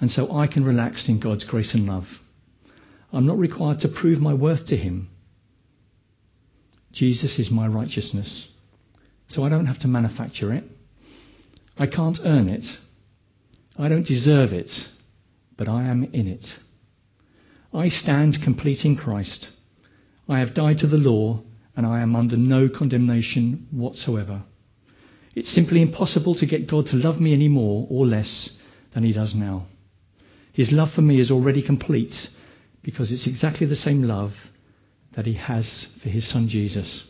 And 0.00 0.10
so 0.10 0.34
I 0.34 0.46
can 0.46 0.64
relax 0.64 1.08
in 1.08 1.20
God's 1.20 1.44
grace 1.44 1.74
and 1.74 1.84
love. 1.84 2.06
I'm 3.12 3.26
not 3.26 3.38
required 3.38 3.80
to 3.80 3.88
prove 3.88 4.18
my 4.18 4.34
worth 4.34 4.66
to 4.66 4.76
Him. 4.76 5.08
Jesus 6.92 7.38
is 7.38 7.50
my 7.50 7.66
righteousness. 7.66 8.48
So 9.28 9.44
I 9.44 9.48
don't 9.48 9.66
have 9.66 9.80
to 9.80 9.88
manufacture 9.88 10.52
it. 10.52 10.64
I 11.76 11.86
can't 11.86 12.18
earn 12.24 12.48
it. 12.48 12.64
I 13.78 13.88
don't 13.88 14.06
deserve 14.06 14.52
it, 14.52 14.70
but 15.56 15.68
I 15.68 15.84
am 15.84 16.04
in 16.12 16.26
it. 16.26 16.44
I 17.72 17.88
stand 17.88 18.38
complete 18.42 18.84
in 18.84 18.96
Christ. 18.96 19.46
I 20.28 20.40
have 20.40 20.54
died 20.54 20.78
to 20.78 20.86
the 20.86 20.96
law 20.96 21.42
and 21.76 21.86
I 21.86 22.00
am 22.00 22.16
under 22.16 22.36
no 22.36 22.68
condemnation 22.68 23.68
whatsoever. 23.70 24.42
It's 25.34 25.54
simply 25.54 25.82
impossible 25.82 26.34
to 26.36 26.46
get 26.46 26.68
God 26.68 26.86
to 26.86 26.96
love 26.96 27.20
me 27.20 27.32
any 27.32 27.48
more 27.48 27.86
or 27.88 28.06
less 28.06 28.58
than 28.94 29.04
he 29.04 29.12
does 29.12 29.34
now. 29.34 29.66
His 30.52 30.72
love 30.72 30.88
for 30.92 31.02
me 31.02 31.20
is 31.20 31.30
already 31.30 31.62
complete 31.62 32.14
because 32.82 33.12
it's 33.12 33.26
exactly 33.26 33.66
the 33.66 33.76
same 33.76 34.02
love 34.02 34.32
that 35.16 35.26
he 35.26 35.34
has 35.34 35.86
for 36.02 36.08
his 36.08 36.30
son 36.30 36.48
Jesus. 36.48 37.06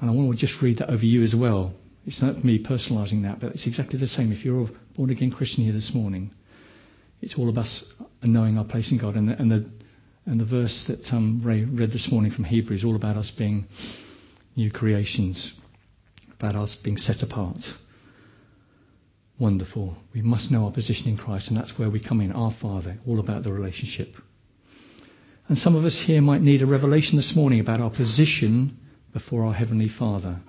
And 0.00 0.10
I 0.10 0.12
want 0.12 0.32
to 0.32 0.46
just 0.46 0.60
read 0.62 0.78
that 0.78 0.90
over 0.90 1.04
you 1.04 1.22
as 1.22 1.34
well. 1.38 1.72
It's 2.04 2.20
not 2.20 2.44
me 2.44 2.62
personalizing 2.62 3.22
that, 3.22 3.40
but 3.40 3.52
it's 3.52 3.66
exactly 3.66 3.98
the 3.98 4.08
same. 4.08 4.32
If 4.32 4.44
you're 4.44 4.64
a 4.64 4.70
born 4.96 5.10
again 5.10 5.30
Christian 5.30 5.64
here 5.64 5.72
this 5.72 5.92
morning, 5.94 6.32
it's 7.20 7.36
all 7.38 7.48
of 7.48 7.56
us 7.56 7.84
knowing 8.22 8.58
our 8.58 8.64
place 8.64 8.90
in 8.90 8.98
God. 8.98 9.14
And 9.14 9.28
the, 9.28 9.40
and 9.40 9.50
the, 9.50 9.70
and 10.26 10.40
the 10.40 10.44
verse 10.44 10.84
that 10.88 11.14
um, 11.14 11.42
Ray 11.44 11.64
read 11.64 11.90
this 11.90 12.08
morning 12.10 12.32
from 12.32 12.44
Hebrews 12.44 12.80
is 12.80 12.84
all 12.84 12.96
about 12.96 13.16
us 13.16 13.32
being 13.38 13.66
new 14.56 14.72
creations, 14.72 15.60
about 16.36 16.56
us 16.56 16.76
being 16.82 16.96
set 16.96 17.22
apart 17.22 17.58
wonderful. 19.42 19.96
We 20.14 20.22
must 20.22 20.52
know 20.52 20.66
our 20.66 20.72
position 20.72 21.08
in 21.08 21.18
Christ, 21.18 21.48
and 21.48 21.56
that's 21.56 21.76
where 21.76 21.90
we 21.90 22.00
come 22.00 22.20
in, 22.20 22.30
our 22.30 22.54
Father, 22.62 22.98
all 23.08 23.18
about 23.18 23.42
the 23.42 23.52
relationship. 23.52 24.14
And 25.48 25.58
some 25.58 25.74
of 25.74 25.84
us 25.84 26.00
here 26.06 26.22
might 26.22 26.40
need 26.40 26.62
a 26.62 26.66
revelation 26.66 27.16
this 27.16 27.34
morning 27.34 27.58
about 27.58 27.80
our 27.80 27.90
position 27.90 28.78
before 29.12 29.44
our 29.44 29.52
Heavenly 29.52 29.88
Father. 29.88 30.40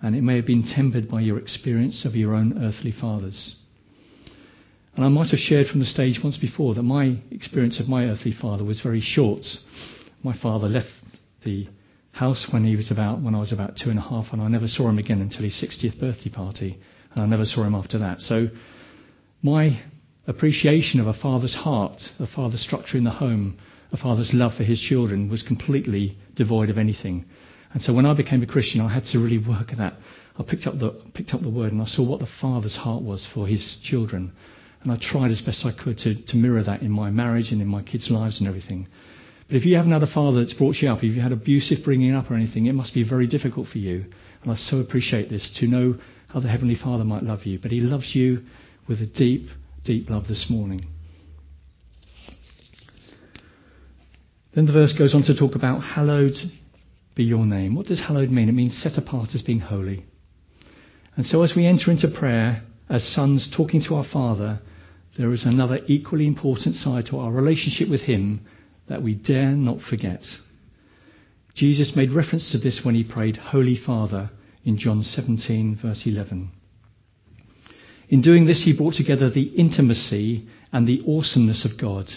And 0.00 0.14
it 0.14 0.22
may 0.22 0.36
have 0.36 0.46
been 0.46 0.62
tempered 0.62 1.08
by 1.08 1.22
your 1.22 1.38
experience 1.38 2.04
of 2.04 2.14
your 2.14 2.34
own 2.34 2.62
earthly 2.62 2.92
fathers. 2.92 3.56
And 4.94 5.04
I 5.04 5.08
might 5.08 5.30
have 5.30 5.40
shared 5.40 5.66
from 5.66 5.80
the 5.80 5.86
stage 5.86 6.20
once 6.22 6.38
before 6.38 6.74
that 6.74 6.82
my 6.82 7.18
experience 7.32 7.80
of 7.80 7.88
my 7.88 8.04
earthly 8.04 8.32
father 8.32 8.62
was 8.62 8.80
very 8.80 9.00
short. 9.00 9.44
My 10.22 10.38
father 10.40 10.68
left 10.68 10.88
the 11.44 11.66
house 12.12 12.46
when 12.52 12.64
he 12.64 12.76
was 12.76 12.92
about 12.92 13.20
when 13.20 13.34
I 13.34 13.40
was 13.40 13.52
about 13.52 13.76
two 13.76 13.90
and 13.90 13.98
a 13.98 14.02
half, 14.02 14.26
and 14.32 14.40
I 14.40 14.46
never 14.46 14.68
saw 14.68 14.88
him 14.88 14.98
again 14.98 15.20
until 15.20 15.42
his 15.42 15.60
60th 15.60 15.98
birthday 15.98 16.30
party 16.30 16.78
and 17.16 17.24
I 17.24 17.26
never 17.26 17.44
saw 17.44 17.64
him 17.64 17.74
after 17.74 17.98
that. 17.98 18.20
So 18.20 18.48
my 19.42 19.82
appreciation 20.26 21.00
of 21.00 21.06
a 21.06 21.14
father's 21.14 21.54
heart, 21.54 21.98
a 22.20 22.26
father's 22.26 22.60
structure 22.60 22.98
in 22.98 23.04
the 23.04 23.10
home, 23.10 23.58
a 23.90 23.96
father's 23.96 24.32
love 24.34 24.52
for 24.56 24.64
his 24.64 24.80
children 24.80 25.30
was 25.30 25.42
completely 25.42 26.18
devoid 26.34 26.68
of 26.68 26.78
anything. 26.78 27.24
And 27.72 27.82
so 27.82 27.94
when 27.94 28.06
I 28.06 28.14
became 28.14 28.42
a 28.42 28.46
Christian, 28.46 28.80
I 28.80 28.92
had 28.92 29.06
to 29.06 29.18
really 29.18 29.38
work 29.38 29.70
at 29.72 29.78
that. 29.78 29.94
I 30.38 30.42
picked 30.42 30.66
up 30.66 30.74
the 30.78 30.90
picked 31.14 31.32
up 31.32 31.40
the 31.40 31.50
word 31.50 31.72
and 31.72 31.80
I 31.80 31.86
saw 31.86 32.06
what 32.06 32.20
the 32.20 32.28
Father's 32.40 32.76
heart 32.76 33.02
was 33.02 33.26
for 33.32 33.46
his 33.46 33.80
children. 33.82 34.32
And 34.82 34.92
I 34.92 34.98
tried 35.00 35.30
as 35.30 35.40
best 35.40 35.64
I 35.64 35.72
could 35.72 35.98
to, 35.98 36.14
to 36.26 36.36
mirror 36.36 36.62
that 36.62 36.82
in 36.82 36.90
my 36.90 37.10
marriage 37.10 37.50
and 37.50 37.62
in 37.62 37.68
my 37.68 37.82
kids' 37.82 38.10
lives 38.10 38.38
and 38.38 38.48
everything. 38.48 38.86
But 39.48 39.56
if 39.56 39.64
you 39.64 39.76
haven't 39.76 39.92
had 39.92 40.02
a 40.02 40.12
father 40.12 40.40
that's 40.40 40.54
brought 40.54 40.76
you 40.76 40.90
up, 40.90 40.98
if 40.98 41.14
you 41.14 41.22
had 41.22 41.32
abusive 41.32 41.78
bringing 41.84 42.14
up 42.14 42.30
or 42.30 42.34
anything, 42.34 42.66
it 42.66 42.74
must 42.74 42.94
be 42.94 43.08
very 43.08 43.26
difficult 43.26 43.68
for 43.68 43.78
you. 43.78 44.04
And 44.42 44.52
I 44.52 44.56
so 44.56 44.78
appreciate 44.78 45.30
this 45.30 45.58
to 45.60 45.66
know 45.66 45.98
how 46.36 46.40
the 46.42 46.48
Heavenly 46.48 46.74
Father 46.74 47.02
might 47.02 47.22
love 47.22 47.44
you. 47.44 47.58
But 47.58 47.70
He 47.70 47.80
loves 47.80 48.14
you 48.14 48.42
with 48.86 49.00
a 49.00 49.06
deep, 49.06 49.48
deep 49.84 50.10
love 50.10 50.28
this 50.28 50.48
morning. 50.50 50.86
Then 54.54 54.66
the 54.66 54.72
verse 54.72 54.92
goes 54.92 55.14
on 55.14 55.22
to 55.22 55.38
talk 55.38 55.54
about 55.54 55.78
hallowed 55.78 56.34
be 57.14 57.24
your 57.24 57.46
name. 57.46 57.74
What 57.74 57.86
does 57.86 58.02
hallowed 58.02 58.28
mean? 58.28 58.50
It 58.50 58.52
means 58.52 58.76
set 58.76 58.98
apart 58.98 59.30
as 59.34 59.40
being 59.40 59.60
holy. 59.60 60.04
And 61.16 61.24
so 61.24 61.42
as 61.42 61.54
we 61.56 61.66
enter 61.66 61.90
into 61.90 62.08
prayer, 62.08 62.62
as 62.90 63.02
sons 63.02 63.50
talking 63.56 63.82
to 63.88 63.94
our 63.94 64.04
Father, 64.04 64.60
there 65.16 65.32
is 65.32 65.46
another 65.46 65.78
equally 65.86 66.26
important 66.26 66.74
side 66.74 67.06
to 67.06 67.16
our 67.16 67.32
relationship 67.32 67.88
with 67.88 68.02
Him 68.02 68.44
that 68.90 69.02
we 69.02 69.14
dare 69.14 69.52
not 69.52 69.80
forget. 69.80 70.22
Jesus 71.54 71.96
made 71.96 72.10
reference 72.10 72.52
to 72.52 72.58
this 72.58 72.82
when 72.84 72.94
he 72.94 73.04
prayed, 73.04 73.38
Holy 73.38 73.78
Father, 73.78 74.28
in 74.66 74.76
John 74.76 75.02
17, 75.02 75.78
verse 75.80 76.02
11. 76.06 76.50
In 78.08 78.20
doing 78.20 78.46
this, 78.46 78.64
he 78.64 78.76
brought 78.76 78.94
together 78.94 79.30
the 79.30 79.54
intimacy 79.56 80.48
and 80.72 80.86
the 80.86 81.02
awesomeness 81.06 81.64
of 81.64 81.80
God. 81.80 82.10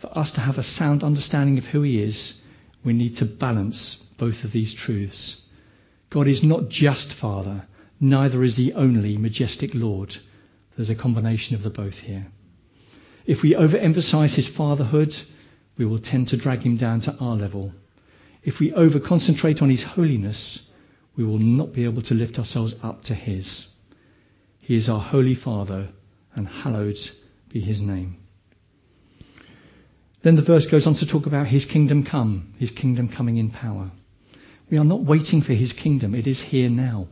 For 0.00 0.16
us 0.16 0.30
to 0.32 0.40
have 0.40 0.56
a 0.58 0.62
sound 0.62 1.02
understanding 1.02 1.58
of 1.58 1.64
who 1.64 1.82
he 1.82 2.00
is, 2.00 2.40
we 2.84 2.92
need 2.92 3.16
to 3.16 3.36
balance 3.38 4.00
both 4.16 4.44
of 4.44 4.52
these 4.52 4.74
truths. 4.74 5.44
God 6.08 6.28
is 6.28 6.44
not 6.44 6.68
just 6.68 7.14
Father, 7.20 7.66
neither 8.00 8.44
is 8.44 8.56
he 8.56 8.72
only 8.72 9.16
majestic 9.16 9.70
Lord. 9.74 10.12
There's 10.76 10.90
a 10.90 10.94
combination 10.94 11.56
of 11.56 11.62
the 11.62 11.70
both 11.70 11.94
here. 11.94 12.28
If 13.26 13.42
we 13.42 13.54
overemphasize 13.54 14.36
his 14.36 14.50
fatherhood, 14.56 15.10
we 15.76 15.84
will 15.84 16.00
tend 16.00 16.28
to 16.28 16.38
drag 16.38 16.60
him 16.60 16.76
down 16.76 17.00
to 17.02 17.16
our 17.20 17.34
level. 17.34 17.72
If 18.44 18.60
we 18.60 18.72
over 18.72 19.00
concentrate 19.00 19.62
on 19.62 19.70
his 19.70 19.84
holiness, 19.84 20.60
we 21.16 21.24
will 21.24 21.38
not 21.38 21.72
be 21.72 21.84
able 21.84 22.02
to 22.02 22.14
lift 22.14 22.38
ourselves 22.38 22.74
up 22.82 23.02
to 23.04 23.14
his. 23.14 23.68
He 24.60 24.76
is 24.76 24.88
our 24.88 25.00
Holy 25.00 25.34
Father, 25.34 25.90
and 26.34 26.46
hallowed 26.46 26.96
be 27.52 27.60
his 27.60 27.80
name. 27.80 28.16
Then 30.24 30.36
the 30.36 30.44
verse 30.44 30.66
goes 30.70 30.86
on 30.86 30.94
to 30.94 31.06
talk 31.06 31.26
about 31.26 31.48
his 31.48 31.64
kingdom 31.64 32.04
come, 32.04 32.54
his 32.58 32.70
kingdom 32.70 33.08
coming 33.14 33.38
in 33.38 33.50
power. 33.50 33.90
We 34.70 34.78
are 34.78 34.84
not 34.84 35.04
waiting 35.04 35.42
for 35.42 35.52
his 35.52 35.72
kingdom, 35.72 36.14
it 36.14 36.26
is 36.26 36.40
here 36.40 36.70
now. 36.70 37.08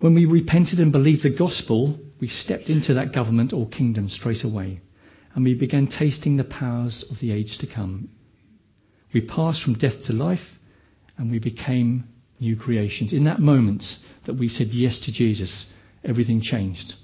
When 0.00 0.14
we 0.14 0.24
repented 0.24 0.80
and 0.80 0.92
believed 0.92 1.22
the 1.22 1.36
gospel, 1.36 1.98
we 2.20 2.28
stepped 2.28 2.68
into 2.68 2.94
that 2.94 3.14
government 3.14 3.52
or 3.52 3.68
kingdom 3.68 4.08
straight 4.08 4.44
away 4.44 4.80
and 5.34 5.44
we 5.44 5.54
began 5.54 5.86
tasting 5.86 6.36
the 6.36 6.44
powers 6.44 7.06
of 7.10 7.20
the 7.20 7.32
age 7.32 7.58
to 7.58 7.66
come. 7.66 8.08
We 9.14 9.20
passed 9.20 9.62
from 9.62 9.78
death 9.78 10.04
to 10.06 10.12
life 10.12 10.58
and 11.16 11.30
we 11.30 11.38
became 11.38 12.04
new 12.40 12.56
creations. 12.56 13.12
In 13.12 13.24
that 13.24 13.38
moment 13.38 13.84
that 14.26 14.34
we 14.34 14.48
said 14.48 14.68
yes 14.70 14.98
to 15.04 15.12
Jesus, 15.12 15.72
everything 16.04 16.40
changed. 16.40 16.94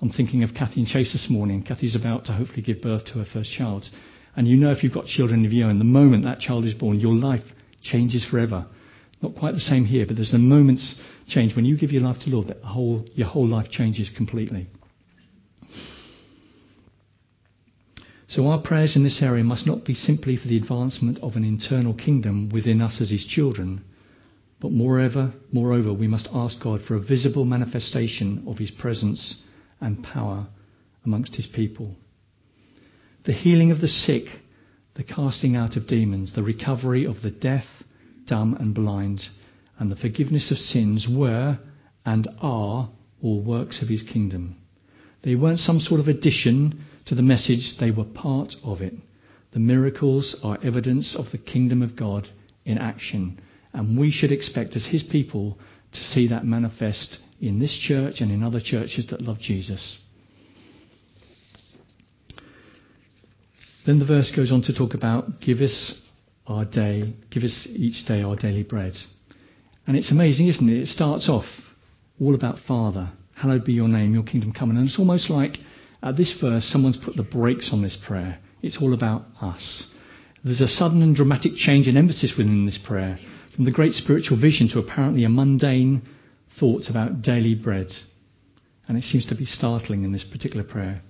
I'm 0.00 0.10
thinking 0.10 0.42
of 0.42 0.54
Kathy 0.54 0.80
and 0.80 0.88
Chase 0.88 1.12
this 1.12 1.28
morning. 1.30 1.62
Kathy's 1.62 1.96
about 1.96 2.26
to 2.26 2.32
hopefully 2.32 2.62
give 2.62 2.82
birth 2.82 3.06
to 3.06 3.12
her 3.14 3.24
first 3.30 3.50
child. 3.50 3.86
And 4.36 4.46
you 4.46 4.56
know 4.56 4.70
if 4.70 4.84
you've 4.84 4.92
got 4.92 5.06
children 5.06 5.46
of 5.46 5.52
your 5.52 5.68
own, 5.68 5.78
the 5.78 5.84
moment 5.84 6.24
that 6.24 6.40
child 6.40 6.64
is 6.64 6.74
born, 6.74 7.00
your 7.00 7.14
life 7.14 7.44
changes 7.82 8.24
forever. 8.24 8.66
Not 9.22 9.34
quite 9.34 9.54
the 9.54 9.60
same 9.60 9.86
here, 9.86 10.04
but 10.06 10.16
there's 10.16 10.34
a 10.34 10.38
moment's 10.38 11.00
change. 11.26 11.56
When 11.56 11.64
you 11.64 11.78
give 11.78 11.92
your 11.92 12.02
life 12.02 12.18
to 12.20 12.30
the 12.30 12.36
Lord, 12.36 12.48
that 12.48 12.62
whole, 12.62 13.06
your 13.14 13.28
whole 13.28 13.48
life 13.48 13.70
changes 13.70 14.10
completely. 14.14 14.68
So 18.28 18.48
our 18.48 18.60
prayers 18.60 18.96
in 18.96 19.04
this 19.04 19.22
area 19.22 19.44
must 19.44 19.66
not 19.66 19.84
be 19.84 19.94
simply 19.94 20.36
for 20.36 20.48
the 20.48 20.56
advancement 20.56 21.18
of 21.22 21.36
an 21.36 21.44
internal 21.44 21.94
kingdom 21.94 22.50
within 22.50 22.82
us 22.82 23.00
as 23.00 23.10
his 23.10 23.24
children, 23.24 23.84
but 24.60 24.72
moreover, 24.72 25.32
moreover, 25.52 25.92
we 25.92 26.06
must 26.06 26.28
ask 26.32 26.62
God 26.62 26.82
for 26.82 26.94
a 26.94 27.00
visible 27.00 27.44
manifestation 27.44 28.44
of 28.46 28.58
his 28.58 28.70
presence 28.70 29.42
and 29.80 30.02
power 30.02 30.46
amongst 31.04 31.36
his 31.36 31.46
people. 31.46 31.94
The 33.24 33.32
healing 33.32 33.70
of 33.70 33.80
the 33.80 33.88
sick, 33.88 34.24
the 34.94 35.04
casting 35.04 35.56
out 35.56 35.76
of 35.76 35.86
demons, 35.86 36.34
the 36.34 36.42
recovery 36.42 37.04
of 37.04 37.22
the 37.22 37.30
deaf, 37.30 37.64
dumb, 38.26 38.56
and 38.58 38.74
blind, 38.74 39.20
and 39.78 39.90
the 39.90 39.96
forgiveness 39.96 40.50
of 40.50 40.58
sins 40.58 41.06
were 41.10 41.58
and 42.04 42.28
are 42.40 42.90
all 43.22 43.42
works 43.42 43.82
of 43.82 43.88
his 43.88 44.02
kingdom. 44.02 44.56
They 45.22 45.34
weren't 45.34 45.58
some 45.58 45.80
sort 45.80 46.00
of 46.00 46.08
addition 46.08 46.84
to 47.06 47.14
the 47.14 47.22
message, 47.22 47.74
they 47.78 47.90
were 47.90 48.04
part 48.04 48.54
of 48.64 48.80
it. 48.80 48.94
The 49.52 49.58
miracles 49.58 50.38
are 50.42 50.58
evidence 50.62 51.14
of 51.16 51.30
the 51.30 51.38
kingdom 51.38 51.82
of 51.82 51.96
God 51.96 52.28
in 52.64 52.78
action, 52.78 53.40
and 53.76 53.98
we 53.98 54.10
should 54.10 54.32
expect, 54.32 54.74
as 54.74 54.86
His 54.86 55.02
people, 55.02 55.58
to 55.92 56.00
see 56.00 56.28
that 56.28 56.46
manifest 56.46 57.18
in 57.40 57.58
this 57.58 57.76
church 57.78 58.20
and 58.20 58.32
in 58.32 58.42
other 58.42 58.58
churches 58.58 59.06
that 59.10 59.20
love 59.20 59.38
Jesus. 59.38 59.98
Then 63.84 63.98
the 63.98 64.06
verse 64.06 64.32
goes 64.34 64.50
on 64.50 64.62
to 64.62 64.74
talk 64.74 64.94
about 64.94 65.40
give 65.40 65.60
us 65.60 66.02
our 66.46 66.64
day, 66.64 67.14
give 67.30 67.42
us 67.42 67.68
each 67.70 68.06
day 68.06 68.22
our 68.22 68.34
daily 68.34 68.62
bread. 68.62 68.94
And 69.86 69.96
it's 69.96 70.10
amazing, 70.10 70.48
isn't 70.48 70.68
it? 70.68 70.82
It 70.82 70.88
starts 70.88 71.28
off 71.28 71.44
all 72.18 72.34
about 72.34 72.58
Father. 72.66 73.12
Hallowed 73.34 73.66
be 73.66 73.74
your 73.74 73.88
name, 73.88 74.14
your 74.14 74.24
kingdom 74.24 74.52
come. 74.52 74.70
And 74.70 74.88
it's 74.88 74.98
almost 74.98 75.28
like 75.28 75.58
at 76.02 76.16
this 76.16 76.36
verse, 76.40 76.64
someone's 76.64 76.96
put 76.96 77.14
the 77.14 77.22
brakes 77.22 77.70
on 77.72 77.82
this 77.82 77.98
prayer. 78.06 78.38
It's 78.62 78.78
all 78.80 78.94
about 78.94 79.26
us. 79.42 79.92
There's 80.42 80.62
a 80.62 80.68
sudden 80.68 81.02
and 81.02 81.14
dramatic 81.14 81.52
change 81.56 81.86
in 81.86 81.98
emphasis 81.98 82.34
within 82.38 82.64
this 82.64 82.78
prayer 82.84 83.18
from 83.56 83.64
the 83.64 83.72
great 83.72 83.94
spiritual 83.94 84.38
vision 84.38 84.68
to 84.68 84.78
apparently 84.78 85.24
a 85.24 85.30
mundane 85.30 86.02
thoughts 86.60 86.90
about 86.90 87.22
daily 87.22 87.54
bread. 87.54 87.88
And 88.86 88.98
it 88.98 89.04
seems 89.04 89.26
to 89.26 89.34
be 89.34 89.46
startling 89.46 90.04
in 90.04 90.12
this 90.12 90.24
particular 90.30 90.62
prayer. 90.62 91.00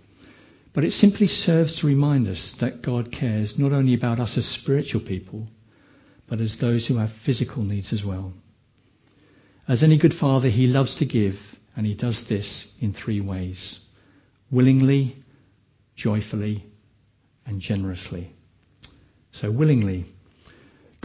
But 0.73 0.85
it 0.85 0.93
simply 0.93 1.27
serves 1.27 1.81
to 1.81 1.87
remind 1.87 2.29
us 2.29 2.57
that 2.61 2.83
God 2.83 3.11
cares 3.11 3.55
not 3.59 3.73
only 3.73 3.95
about 3.95 4.21
us 4.21 4.39
as 4.39 4.47
spiritual 4.47 5.01
people, 5.01 5.49
but 6.29 6.41
as 6.41 6.59
those 6.61 6.87
who 6.87 6.99
have 6.99 7.11
physical 7.25 7.65
needs 7.65 7.93
as 7.93 8.05
well. 8.07 8.33
As 9.69 9.83
any 9.83 9.99
good 9.99 10.15
father, 10.15 10.49
he 10.49 10.69
loves 10.69 10.97
to 11.01 11.07
give, 11.07 11.35
and 11.77 11.85
he 11.85 11.95
does 11.95 12.27
this 12.29 12.73
in 12.81 12.93
three 12.95 13.21
ways 13.21 13.81
willingly, 14.49 15.17
joyfully, 15.97 16.65
and 17.45 17.61
generously. 17.61 18.33
So, 19.33 19.51
willingly. 19.51 20.07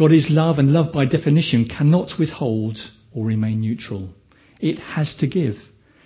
God 0.02 0.14
is 0.14 0.32
love, 0.32 0.58
and 0.58 0.74
love 0.74 0.92
by 0.92 1.06
definition 1.06 1.70
cannot 1.70 2.14
withhold 2.18 2.80
or 3.14 3.24
remain 3.24 3.62
neutral. 3.62 4.10
It 4.60 4.80
has 4.80 5.16
to 5.20 5.28
give. 5.28 5.54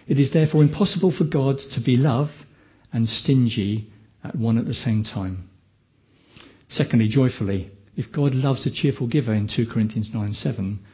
It 0.05 0.19
is 0.19 0.33
therefore 0.33 0.63
impossible 0.63 1.13
for 1.17 1.23
God 1.23 1.59
to 1.59 1.81
be 1.81 1.95
love 1.95 2.27
and 2.91 3.07
stingy 3.07 3.93
at 4.21 4.35
one 4.35 4.57
at 4.57 4.65
the 4.65 4.73
same 4.73 5.05
time. 5.05 5.49
Secondly, 6.67 7.07
joyfully. 7.07 7.71
If 7.95 8.11
God 8.11 8.35
loves 8.35 8.67
a 8.67 8.69
cheerful 8.69 9.07
giver 9.07 9.33
in 9.33 9.47
2 9.47 9.65
Corinthians 9.73 10.09
9 10.13 10.33
7, 10.33 10.85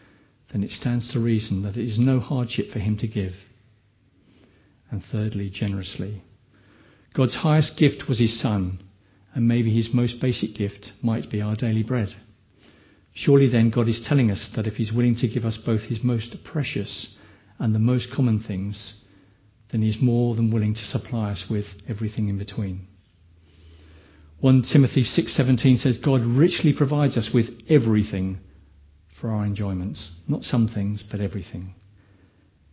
then 0.51 0.63
it 0.63 0.69
stands 0.69 1.11
to 1.11 1.19
reason 1.19 1.63
that 1.63 1.77
it 1.77 1.87
is 1.87 1.97
no 1.97 2.19
hardship 2.19 2.69
for 2.71 2.77
him 2.77 2.99
to 2.99 3.07
give. 3.07 3.33
And 4.91 5.01
thirdly, 5.11 5.49
generously. 5.49 6.21
God's 7.15 7.37
highest 7.37 7.79
gift 7.79 8.07
was 8.07 8.19
his 8.19 8.39
Son, 8.39 8.83
and 9.33 9.47
maybe 9.47 9.75
his 9.75 9.89
most 9.91 10.21
basic 10.21 10.55
gift 10.55 10.91
might 11.01 11.31
be 11.31 11.41
our 11.41 11.55
daily 11.55 11.81
bread. 11.81 12.13
Surely 13.13 13.47
then 13.49 13.69
God 13.69 13.89
is 13.89 14.05
telling 14.07 14.31
us 14.31 14.51
that 14.55 14.67
if 14.67 14.75
he's 14.75 14.93
willing 14.93 15.15
to 15.15 15.27
give 15.27 15.45
us 15.45 15.57
both 15.57 15.81
his 15.81 16.03
most 16.03 16.35
precious 16.43 17.15
and 17.59 17.75
the 17.75 17.79
most 17.79 18.11
common 18.11 18.39
things, 18.39 19.01
then 19.71 19.81
he's 19.81 20.01
more 20.01 20.35
than 20.35 20.51
willing 20.51 20.73
to 20.73 20.85
supply 20.85 21.31
us 21.31 21.45
with 21.49 21.65
everything 21.87 22.29
in 22.29 22.37
between. 22.37 22.87
1 24.39 24.63
Timothy 24.71 25.03
6:17 25.03 25.77
says 25.77 25.97
God 25.97 26.25
richly 26.25 26.73
provides 26.73 27.15
us 27.17 27.29
with 27.33 27.47
everything 27.69 28.39
for 29.19 29.29
our 29.29 29.45
enjoyments, 29.45 30.19
not 30.27 30.43
some 30.43 30.67
things, 30.67 31.03
but 31.03 31.21
everything. 31.21 31.75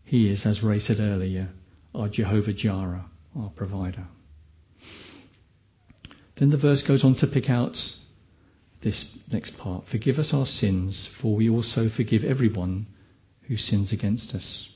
He 0.04 0.30
is, 0.30 0.46
as 0.46 0.62
Ray 0.62 0.80
said 0.80 0.98
earlier, 0.98 1.50
our 1.94 2.08
Jehovah 2.08 2.54
Jireh, 2.54 3.04
our 3.36 3.50
provider. 3.50 4.06
Then 6.38 6.48
the 6.48 6.56
verse 6.56 6.82
goes 6.82 7.04
on 7.04 7.16
to 7.16 7.26
pick 7.26 7.50
out 7.50 7.76
this 8.82 9.18
next 9.32 9.58
part. 9.58 9.84
Forgive 9.90 10.16
us 10.16 10.30
our 10.32 10.46
sins, 10.46 11.08
for 11.20 11.34
we 11.34 11.48
also 11.48 11.88
forgive 11.88 12.24
everyone 12.24 12.86
who 13.48 13.56
sins 13.56 13.92
against 13.92 14.34
us. 14.34 14.68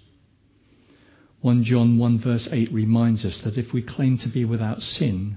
1 1.41 1.65
John 1.65 1.99
1 1.99 2.21
verse 2.23 2.49
8 2.51 2.73
reminds 2.73 3.25
us 3.25 3.43
that 3.45 3.59
if 3.59 3.73
we 3.73 3.83
claim 3.83 4.19
to 4.19 4.29
be 4.33 4.45
without 4.45 4.81
sin, 4.81 5.37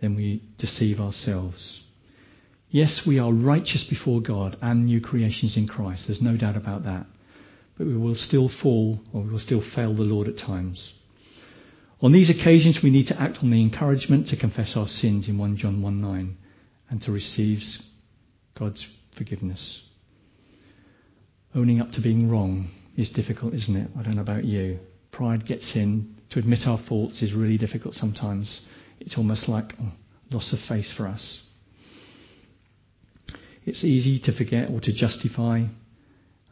then 0.00 0.16
we 0.16 0.42
deceive 0.58 1.00
ourselves. 1.00 1.84
Yes, 2.68 3.02
we 3.06 3.18
are 3.18 3.32
righteous 3.32 3.84
before 3.88 4.20
God 4.20 4.56
and 4.60 4.86
new 4.86 5.00
creations 5.00 5.56
in 5.56 5.66
Christ. 5.66 6.06
There's 6.06 6.22
no 6.22 6.36
doubt 6.36 6.56
about 6.56 6.84
that. 6.84 7.06
but 7.76 7.86
we 7.86 7.96
will 7.96 8.14
still 8.14 8.48
fall 8.62 9.00
or 9.12 9.22
we 9.22 9.30
will 9.30 9.38
still 9.38 9.62
fail 9.74 9.94
the 9.94 10.02
Lord 10.02 10.28
at 10.28 10.36
times. 10.36 10.92
On 12.02 12.12
these 12.12 12.30
occasions, 12.30 12.80
we 12.82 12.90
need 12.90 13.06
to 13.08 13.20
act 13.20 13.38
on 13.42 13.50
the 13.50 13.60
encouragement 13.60 14.26
to 14.28 14.36
confess 14.36 14.74
our 14.76 14.86
sins 14.86 15.28
in 15.28 15.38
1 15.38 15.56
John 15.56 15.82
1 15.82 16.00
9 16.00 16.36
and 16.90 17.00
to 17.02 17.12
receive 17.12 17.60
God's 18.58 18.86
forgiveness. 19.16 19.82
Owning 21.54 21.80
up 21.80 21.92
to 21.92 22.02
being 22.02 22.30
wrong 22.30 22.70
is 22.96 23.10
difficult, 23.10 23.54
isn't 23.54 23.76
it? 23.76 23.90
I 23.98 24.02
don't 24.02 24.16
know 24.16 24.22
about 24.22 24.44
you. 24.44 24.78
Pride 25.12 25.46
gets 25.46 25.74
in. 25.74 26.16
To 26.30 26.38
admit 26.38 26.60
our 26.66 26.78
faults 26.88 27.22
is 27.22 27.34
really 27.34 27.58
difficult 27.58 27.94
sometimes. 27.94 28.68
It's 29.00 29.16
almost 29.16 29.48
like 29.48 29.72
oh, 29.80 29.92
loss 30.30 30.52
of 30.52 30.60
face 30.68 30.92
for 30.96 31.06
us. 31.08 31.44
It's 33.64 33.84
easy 33.84 34.20
to 34.24 34.36
forget 34.36 34.70
or 34.70 34.80
to 34.80 34.92
justify. 34.92 35.64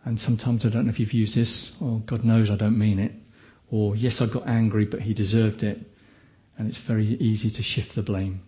And 0.04 0.18
sometimes 0.18 0.64
I 0.64 0.71
don't 0.71 0.87
know 0.87 0.92
if 0.92 0.99
you've 0.99 1.12
used 1.12 1.37
this. 1.37 1.76
Oh, 1.80 2.02
God 2.07 2.25
knows 2.25 2.50
I 2.50 2.57
don't 2.57 2.78
mean 2.78 2.99
it. 2.99 3.12
Or, 3.71 3.95
yes, 3.95 4.21
I 4.21 4.33
got 4.33 4.49
angry, 4.49 4.87
but 4.87 5.00
he 5.00 5.14
deserved 5.14 5.62
it. 5.62 5.78
And 6.57 6.68
it's 6.68 6.80
very 6.87 7.07
easy 7.07 7.50
to 7.50 7.62
shift 7.62 7.95
the 7.95 8.02
blame. 8.02 8.40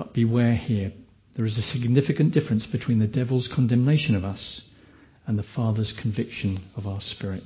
But 0.00 0.14
beware 0.14 0.54
here. 0.54 0.94
There 1.36 1.44
is 1.44 1.58
a 1.58 1.62
significant 1.62 2.32
difference 2.32 2.64
between 2.64 3.00
the 3.00 3.06
devil's 3.06 3.50
condemnation 3.54 4.16
of 4.16 4.24
us 4.24 4.62
and 5.26 5.38
the 5.38 5.42
Father's 5.42 5.92
conviction 6.00 6.64
of 6.74 6.86
our 6.86 7.02
spirit. 7.02 7.44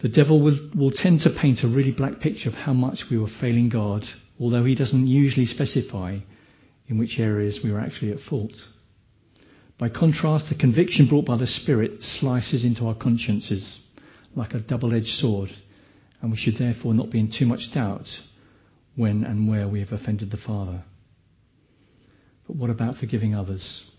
The 0.00 0.08
devil 0.08 0.40
will, 0.40 0.70
will 0.76 0.92
tend 0.92 1.22
to 1.22 1.36
paint 1.36 1.64
a 1.64 1.66
really 1.66 1.90
black 1.90 2.20
picture 2.20 2.48
of 2.48 2.54
how 2.54 2.72
much 2.72 3.06
we 3.10 3.18
were 3.18 3.26
failing 3.40 3.68
God, 3.68 4.04
although 4.38 4.64
he 4.64 4.76
doesn't 4.76 5.08
usually 5.08 5.46
specify 5.46 6.20
in 6.86 6.96
which 6.96 7.18
areas 7.18 7.58
we 7.64 7.72
were 7.72 7.80
actually 7.80 8.12
at 8.12 8.20
fault. 8.20 8.54
By 9.76 9.88
contrast, 9.88 10.50
the 10.50 10.54
conviction 10.54 11.08
brought 11.08 11.26
by 11.26 11.36
the 11.36 11.48
Spirit 11.48 12.04
slices 12.04 12.64
into 12.64 12.86
our 12.86 12.94
consciences 12.94 13.80
like 14.36 14.54
a 14.54 14.60
double 14.60 14.94
edged 14.94 15.08
sword, 15.08 15.50
and 16.22 16.30
we 16.30 16.36
should 16.36 16.58
therefore 16.58 16.94
not 16.94 17.10
be 17.10 17.18
in 17.18 17.32
too 17.36 17.46
much 17.46 17.74
doubt 17.74 18.06
when 18.96 19.24
and 19.24 19.48
where 19.48 19.68
we 19.68 19.80
have 19.80 19.92
offended 19.92 20.30
the 20.30 20.36
Father. 20.36 20.84
But 22.46 22.56
what 22.56 22.70
about 22.70 22.96
forgiving 22.96 23.34
others? 23.34 23.90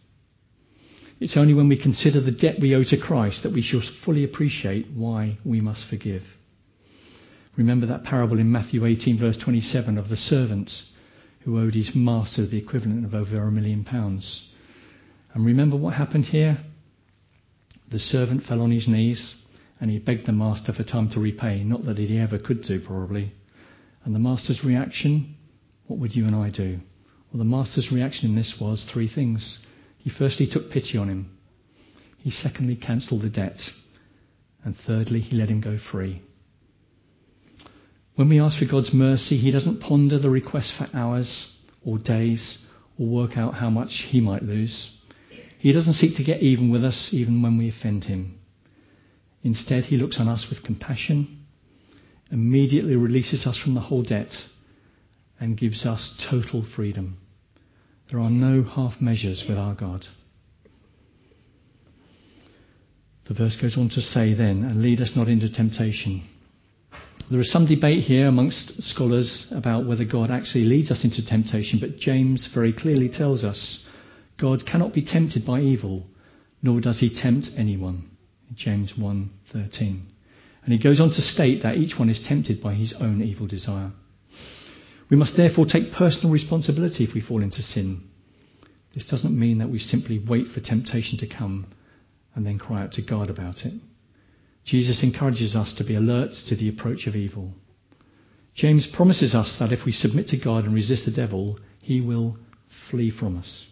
It's 1.19 1.37
only 1.37 1.53
when 1.53 1.69
we 1.69 1.81
consider 1.81 2.19
the 2.21 2.31
debt 2.31 2.55
we 2.61 2.75
owe 2.75 2.83
to 2.83 3.01
Christ 3.01 3.43
that 3.43 3.53
we 3.53 3.61
shall 3.61 3.81
fully 4.03 4.23
appreciate 4.23 4.87
why 4.93 5.37
we 5.45 5.61
must 5.61 5.87
forgive. 5.89 6.23
Remember 7.57 7.85
that 7.87 8.03
parable 8.03 8.37
in 8.37 8.51
Matthew 8.51 8.85
18, 8.85 9.17
verse 9.17 9.37
27, 9.37 9.97
of 9.97 10.09
the 10.09 10.17
servant 10.17 10.71
who 11.43 11.59
owed 11.59 11.73
his 11.73 11.91
master 11.95 12.45
the 12.45 12.57
equivalent 12.57 13.05
of 13.05 13.13
over 13.13 13.41
a 13.43 13.51
million 13.51 13.85
pounds. 13.85 14.49
And 15.33 15.45
remember 15.45 15.77
what 15.77 15.93
happened 15.93 16.25
here? 16.25 16.57
The 17.91 17.99
servant 17.99 18.43
fell 18.43 18.61
on 18.61 18.71
his 18.71 18.87
knees 18.87 19.35
and 19.79 19.89
he 19.89 19.99
begged 19.99 20.25
the 20.25 20.31
master 20.31 20.73
for 20.73 20.83
time 20.83 21.09
to 21.11 21.19
repay. 21.19 21.63
Not 21.63 21.85
that 21.85 21.97
he 21.97 22.17
ever 22.17 22.39
could 22.39 22.63
do, 22.63 22.79
probably. 22.79 23.31
And 24.05 24.13
the 24.13 24.19
master's 24.19 24.63
reaction? 24.63 25.35
What 25.87 25.99
would 25.99 26.15
you 26.15 26.25
and 26.25 26.35
I 26.35 26.51
do? 26.51 26.79
Well, 27.31 27.43
the 27.43 27.49
master's 27.49 27.91
reaction 27.91 28.29
in 28.29 28.35
this 28.35 28.55
was 28.61 28.89
three 28.93 29.09
things. 29.13 29.65
He 29.97 30.11
firstly 30.11 30.47
took 30.49 30.71
pity 30.71 30.97
on 30.97 31.09
him. 31.09 31.37
He 32.19 32.29
secondly 32.31 32.75
cancelled 32.75 33.23
the 33.23 33.29
debt. 33.29 33.57
And 34.63 34.75
thirdly, 34.87 35.19
he 35.19 35.35
let 35.35 35.49
him 35.49 35.59
go 35.59 35.77
free. 35.91 36.21
When 38.15 38.29
we 38.29 38.39
ask 38.39 38.57
for 38.59 38.65
God's 38.71 38.93
mercy, 38.93 39.37
he 39.37 39.51
doesn't 39.51 39.81
ponder 39.81 40.17
the 40.17 40.29
request 40.29 40.73
for 40.77 40.87
hours 40.95 41.53
or 41.83 41.97
days 41.97 42.59
or 42.97 43.07
work 43.07 43.37
out 43.37 43.55
how 43.55 43.69
much 43.69 44.05
he 44.09 44.21
might 44.21 44.43
lose. 44.43 44.95
He 45.59 45.73
doesn't 45.73 45.93
seek 45.93 46.15
to 46.17 46.23
get 46.23 46.41
even 46.41 46.71
with 46.71 46.85
us 46.85 47.09
even 47.11 47.41
when 47.41 47.57
we 47.57 47.69
offend 47.69 48.05
him. 48.05 48.39
Instead, 49.43 49.85
he 49.85 49.97
looks 49.97 50.19
on 50.19 50.27
us 50.27 50.47
with 50.49 50.63
compassion, 50.63 51.34
immediately 52.31 52.95
releases 52.95 53.45
us 53.45 53.59
from 53.59 53.73
the 53.73 53.81
whole 53.81 54.03
debt, 54.03 54.33
and 55.39 55.57
gives 55.57 55.85
us 55.85 56.25
total 56.29 56.65
freedom. 56.75 57.17
There 58.09 58.19
are 58.19 58.29
no 58.29 58.63
half 58.63 59.01
measures 59.01 59.43
with 59.47 59.57
our 59.57 59.75
God. 59.75 60.05
The 63.27 63.33
verse 63.33 63.57
goes 63.59 63.77
on 63.77 63.89
to 63.89 64.01
say 64.01 64.33
then, 64.33 64.63
and 64.63 64.81
lead 64.81 65.01
us 65.01 65.13
not 65.15 65.27
into 65.27 65.51
temptation. 65.51 66.23
There 67.31 67.39
is 67.39 67.51
some 67.51 67.65
debate 67.65 68.03
here 68.03 68.27
amongst 68.27 68.83
scholars 68.83 69.51
about 69.51 69.87
whether 69.87 70.05
God 70.05 70.29
actually 70.29 70.65
leads 70.65 70.91
us 70.91 71.03
into 71.03 71.25
temptation, 71.25 71.79
but 71.79 71.97
James 71.97 72.47
very 72.53 72.71
clearly 72.71 73.09
tells 73.09 73.43
us 73.43 73.83
God 74.37 74.65
cannot 74.67 74.93
be 74.93 75.03
tempted 75.03 75.43
by 75.45 75.61
evil, 75.61 76.03
nor 76.61 76.81
does 76.81 76.99
he 76.99 77.09
tempt 77.09 77.49
anyone. 77.57 78.11
James 78.55 78.93
1:13. 78.93 80.01
And 80.65 80.73
he 80.73 80.79
goes 80.79 80.99
on 80.99 81.09
to 81.09 81.21
state 81.21 81.61
that 81.61 81.77
each 81.77 81.97
one 81.97 82.09
is 82.09 82.19
tempted 82.27 82.61
by 82.61 82.73
his 82.73 82.93
own 82.99 83.21
evil 83.21 83.45
desire. 83.45 83.91
We 85.11 85.17
must 85.17 85.37
therefore 85.37 85.67
take 85.67 85.93
personal 85.93 86.31
responsibility 86.31 87.03
if 87.03 87.13
we 87.13 87.21
fall 87.21 87.43
into 87.43 87.61
sin. 87.61 88.09
This 88.95 89.07
doesn't 89.07 89.39
mean 89.39 89.59
that 89.59 89.69
we 89.69 89.77
simply 89.77 90.17
wait 90.27 90.47
for 90.47 90.61
temptation 90.61 91.19
to 91.19 91.27
come 91.27 91.67
and 92.33 92.45
then 92.45 92.57
cry 92.57 92.81
out 92.81 92.93
to 92.93 93.03
God 93.03 93.29
about 93.29 93.57
it. 93.63 93.73
Jesus 94.65 95.03
encourages 95.03 95.55
us 95.55 95.75
to 95.77 95.83
be 95.83 95.95
alert 95.95 96.31
to 96.47 96.55
the 96.55 96.69
approach 96.69 97.05
of 97.05 97.15
evil. 97.15 97.53
James 98.55 98.87
promises 98.91 99.35
us 99.35 99.57
that 99.59 99.71
if 99.71 99.85
we 99.85 99.91
submit 99.91 100.27
to 100.29 100.39
God 100.43 100.63
and 100.63 100.73
resist 100.73 101.05
the 101.05 101.11
devil, 101.11 101.59
he 101.81 102.01
will 102.01 102.37
flee 102.89 103.11
from 103.11 103.37
us. 103.37 103.67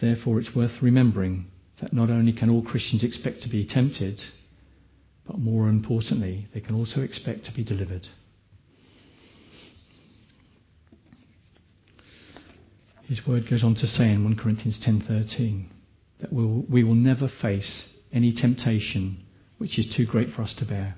Therefore, 0.00 0.38
it's 0.38 0.54
worth 0.54 0.80
remembering 0.80 1.46
that 1.80 1.92
not 1.92 2.10
only 2.10 2.32
can 2.32 2.50
all 2.50 2.62
Christians 2.62 3.02
expect 3.02 3.42
to 3.42 3.48
be 3.48 3.66
tempted, 3.66 4.20
but 5.28 5.38
more 5.38 5.68
importantly, 5.68 6.48
they 6.54 6.60
can 6.60 6.74
also 6.74 7.02
expect 7.02 7.44
to 7.44 7.52
be 7.52 7.62
delivered. 7.62 8.08
His 13.04 13.26
word 13.26 13.48
goes 13.48 13.62
on 13.62 13.74
to 13.76 13.86
say 13.86 14.10
in 14.10 14.24
1 14.24 14.36
Corinthians 14.36 14.78
10:13 14.78 15.66
that 16.20 16.32
we'll, 16.32 16.64
we 16.68 16.82
will 16.82 16.94
never 16.94 17.28
face 17.28 17.94
any 18.12 18.32
temptation 18.32 19.18
which 19.58 19.78
is 19.78 19.94
too 19.94 20.06
great 20.06 20.30
for 20.30 20.42
us 20.42 20.54
to 20.54 20.64
bear. 20.64 20.96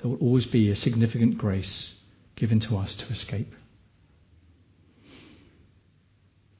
There 0.00 0.10
will 0.10 0.18
always 0.18 0.46
be 0.46 0.70
a 0.70 0.76
significant 0.76 1.38
grace 1.38 1.98
given 2.36 2.60
to 2.60 2.76
us 2.76 2.94
to 2.96 3.12
escape. 3.12 3.52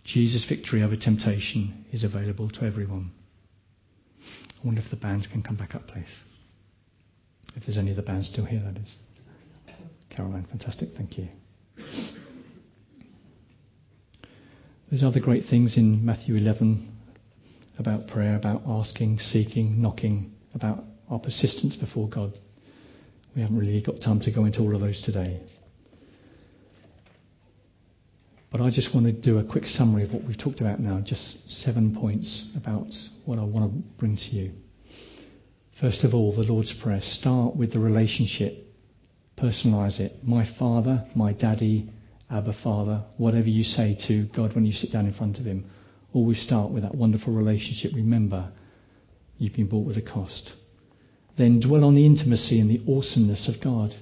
Jesus' 0.05 0.47
victory 0.49 0.83
over 0.83 0.97
temptation 0.97 1.85
is 1.93 2.05
available 2.05 2.49
to 2.51 2.65
everyone. 2.65 3.11
I 4.21 4.67
wonder 4.67 4.81
if 4.81 4.91
the 4.91 4.97
bands 4.97 5.27
can 5.27 5.43
come 5.43 5.57
back 5.57 5.75
up, 5.75 5.87
please. 5.87 6.23
If 7.57 7.65
there's 7.67 7.79
any 7.79 7.91
of 7.91 7.97
the 7.97 8.03
bands 8.03 8.29
still 8.29 8.45
here, 8.45 8.63
that 8.65 8.81
is. 8.81 8.97
Caroline, 10.11 10.47
fantastic, 10.51 10.91
thank 10.97 11.19
you. 11.19 11.29
There's 14.91 15.03
other 15.03 15.21
great 15.21 15.45
things 15.51 15.77
in 15.77 16.05
Matthew 16.05 16.37
11 16.37 16.93
about 17.79 18.09
prayer, 18.09 18.37
about 18.37 18.63
asking, 18.67 19.19
seeking, 19.19 19.81
knocking, 19.81 20.33
about 20.55 20.85
our 21.11 21.19
persistence 21.19 21.77
before 21.77 22.09
God. 22.09 22.33
We 23.37 23.43
haven't 23.43 23.59
really 23.59 23.83
got 23.83 24.01
time 24.01 24.21
to 24.21 24.33
go 24.33 24.45
into 24.47 24.61
all 24.61 24.75
of 24.75 24.81
those 24.81 25.03
today. 25.05 25.41
But 28.51 28.63
I 28.63 28.71
just 28.71 28.95
want 28.95 29.07
to 29.07 29.13
do 29.13 29.39
a 29.39 29.45
quick 29.45 29.67
summary 29.67 30.05
of 30.05 30.13
what 30.13 30.25
we've 30.25 30.39
talked 30.39 30.61
about 30.61 30.81
now, 30.81 31.01
just 31.05 31.51
seven 31.51 31.95
points 31.95 32.51
about 32.57 32.87
what 33.27 33.39
I 33.39 33.45
want 33.45 33.71
to 33.71 33.79
bring 33.99 34.17
to 34.17 34.37
you. 34.37 34.53
First 35.81 36.03
of 36.03 36.13
all, 36.13 36.35
the 36.35 36.43
Lord's 36.43 36.73
Prayer. 36.83 37.01
Start 37.01 37.55
with 37.55 37.73
the 37.73 37.79
relationship, 37.79 38.67
personalize 39.37 40.01
it. 40.01 40.25
My 40.25 40.45
Father, 40.59 41.07
my 41.15 41.33
Daddy, 41.33 41.89
Abba 42.29 42.53
Father, 42.65 43.05
whatever 43.17 43.47
you 43.47 43.63
say 43.63 43.97
to 44.09 44.27
God 44.35 44.57
when 44.57 44.67
you 44.67 44.73
sit 44.73 44.91
down 44.91 45.07
in 45.07 45.15
front 45.15 45.39
of 45.39 45.45
Him, 45.45 45.71
always 46.13 46.43
start 46.43 46.73
with 46.73 46.83
that 46.83 46.97
wonderful 46.97 47.33
relationship. 47.33 47.93
Remember, 47.95 48.51
you've 49.37 49.55
been 49.55 49.69
bought 49.69 49.87
with 49.87 49.97
a 49.97 50.03
cost. 50.03 50.53
Then 51.37 51.61
dwell 51.61 51.85
on 51.85 51.95
the 51.95 52.07
intimacy 52.07 52.59
and 52.59 52.69
the 52.69 52.83
awesomeness 52.93 53.49
of 53.49 53.63
God. 53.63 53.95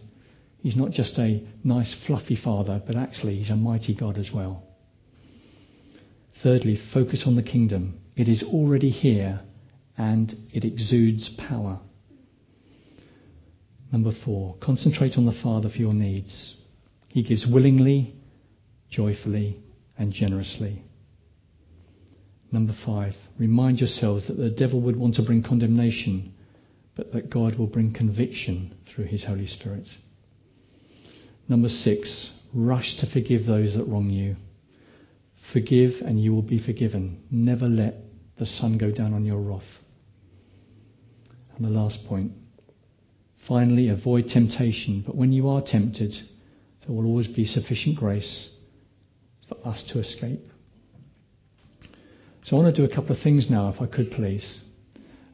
He's 0.62 0.76
not 0.76 0.92
just 0.92 1.18
a 1.18 1.46
nice, 1.62 1.94
fluffy 2.06 2.36
father, 2.42 2.82
but 2.86 2.96
actually, 2.96 3.36
he's 3.36 3.50
a 3.50 3.56
mighty 3.56 3.94
God 3.94 4.16
as 4.16 4.30
well. 4.32 4.62
Thirdly, 6.42 6.78
focus 6.94 7.24
on 7.26 7.36
the 7.36 7.42
kingdom. 7.42 8.00
It 8.16 8.28
is 8.28 8.42
already 8.42 8.88
here 8.88 9.42
and 9.96 10.32
it 10.52 10.64
exudes 10.64 11.28
power. 11.48 11.80
Number 13.92 14.11
four, 14.24 14.56
concentrate 14.61 15.16
on 15.16 15.26
the 15.26 15.40
Father 15.42 15.68
for 15.68 15.78
your 15.78 15.94
needs. 15.94 16.61
He 17.09 17.22
gives 17.22 17.46
willingly, 17.46 18.14
joyfully, 18.90 19.61
and 19.96 20.12
generously. 20.12 20.82
Number 22.52 22.74
five, 22.85 23.14
remind 23.38 23.80
yourselves 23.80 24.26
that 24.26 24.37
the 24.37 24.50
devil 24.50 24.80
would 24.82 24.96
want 24.96 25.14
to 25.16 25.24
bring 25.24 25.42
condemnation, 25.42 26.35
but 26.94 27.12
that 27.12 27.30
God 27.30 27.59
will 27.59 27.66
bring 27.66 27.92
conviction 27.92 28.74
through 28.94 29.06
his 29.06 29.24
Holy 29.24 29.46
Spirit. 29.46 29.88
Number 31.48 31.68
six, 31.68 32.38
rush 32.54 32.96
to 33.00 33.11
forgive 33.11 33.46
those 33.46 33.74
that 33.74 33.85
wrong 33.85 34.11
you. 34.11 34.37
Forgive 35.52 36.02
and 36.02 36.20
you 36.20 36.35
will 36.35 36.42
be 36.42 36.64
forgiven. 36.64 37.22
Never 37.30 37.68
let 37.68 37.94
the 38.38 38.46
sun 38.46 38.78
go 38.78 38.90
down 38.90 39.14
on 39.14 39.24
your 39.24 39.40
wrath. 39.40 39.62
And 41.57 41.64
the 41.64 41.71
last 41.71 42.07
point. 42.07 42.33
Finally, 43.49 43.88
avoid 43.88 44.27
temptation, 44.29 45.03
but 45.07 45.16
when 45.16 45.33
you 45.33 45.49
are 45.49 45.62
tempted, 45.64 46.12
there 46.87 46.95
will 46.95 47.07
always 47.07 47.29
be 47.29 47.45
sufficient 47.45 47.97
grace 47.97 48.55
for 49.49 49.57
us 49.66 49.88
to 49.92 50.01
escape. 50.01 50.40
So 52.45 52.57
I 52.57 52.61
want 52.61 52.75
to 52.75 52.87
do 52.87 52.90
a 52.90 52.95
couple 52.95 53.16
of 53.16 53.23
things 53.23 53.49
now, 53.51 53.71
if 53.71 53.81
I 53.81 53.87
could 53.87 54.11
please. 54.11 54.62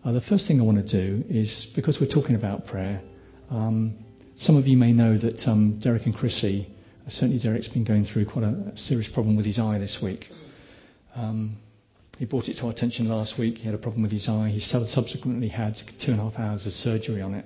Uh, 0.05 0.13
the 0.13 0.21
first 0.21 0.47
thing 0.47 0.61
I 0.61 0.65
want 0.65 0.87
to 0.87 1.07
do 1.07 1.25
is, 1.29 1.71
because 1.75 1.99
we're 2.01 2.09
talking 2.13 2.35
about 2.35 2.67
prayer, 2.67 3.03
um, 3.51 3.99
some 4.37 4.57
of 4.57 4.67
you 4.67 4.77
may 4.77 4.93
know 4.93 5.19
that 5.19 5.43
um, 5.47 5.81
Derek 5.83 6.07
and 6.07 6.15
Chrissy, 6.15 6.67
uh, 7.07 7.11
certainly 7.11 7.39
Derek's 7.39 7.69
been 7.69 7.85
going 7.85 8.05
through 8.05 8.27
quite 8.27 8.45
a, 8.45 8.73
a 8.75 8.77
serious 8.77 9.11
problem 9.13 9.37
with 9.37 9.47
his 9.47 9.59
eye 9.59 9.79
this 9.79 9.99
week. 10.03 10.27
Um, 11.15 11.59
he 12.23 12.27
brought 12.27 12.47
it 12.47 12.57
to 12.57 12.67
our 12.67 12.71
attention 12.71 13.09
last 13.09 13.37
week. 13.37 13.59
He 13.59 13.65
had 13.65 13.75
a 13.75 13.79
problem 13.79 14.03
with 14.03 14.13
his 14.13 14.29
eye. 14.29 14.49
He 14.49 14.61
subsequently 14.61 15.49
had 15.49 15.75
two 16.07 16.13
and 16.13 16.21
a 16.21 16.31
half 16.31 16.39
hours 16.39 16.65
of 16.69 16.73
surgery 16.73 17.21
on 17.21 17.35
it. 17.35 17.45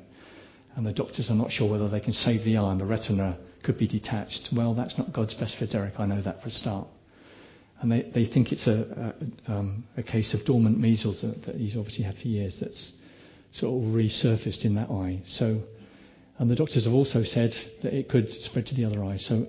And 0.74 0.84
the 0.84 0.92
doctors 0.92 1.30
are 1.30 1.34
not 1.34 1.50
sure 1.50 1.70
whether 1.70 1.88
they 1.88 1.98
can 1.98 2.12
save 2.12 2.44
the 2.44 2.58
eye 2.58 2.72
and 2.72 2.78
the 2.78 2.84
retina 2.84 3.38
could 3.64 3.78
be 3.78 3.88
detached. 3.88 4.50
Well, 4.54 4.74
that's 4.74 4.98
not 4.98 5.14
God's 5.14 5.32
best 5.32 5.56
for 5.58 5.64
Derek. 5.64 5.98
I 5.98 6.04
know 6.04 6.20
that 6.20 6.42
for 6.42 6.48
a 6.48 6.50
start. 6.50 6.88
And 7.80 7.90
they, 7.90 8.02
they 8.14 8.26
think 8.26 8.52
it's 8.52 8.66
a, 8.66 9.16
a, 9.48 9.50
um, 9.50 9.84
a 9.96 10.02
case 10.02 10.34
of 10.34 10.44
dormant 10.44 10.78
measles 10.78 11.22
that, 11.22 11.46
that, 11.46 11.54
he's 11.54 11.74
obviously 11.74 12.04
had 12.04 12.16
for 12.16 12.28
years 12.28 12.58
that's 12.60 12.98
sort 13.54 13.82
of 13.82 13.94
resurfaced 13.94 14.66
in 14.66 14.74
that 14.74 14.90
eye. 14.90 15.22
So, 15.26 15.62
and 16.36 16.50
the 16.50 16.54
doctors 16.54 16.84
have 16.84 16.92
also 16.92 17.22
said 17.22 17.52
that 17.82 17.94
it 17.94 18.10
could 18.10 18.30
spread 18.30 18.66
to 18.66 18.74
the 18.74 18.84
other 18.84 19.02
eye. 19.02 19.16
So 19.16 19.46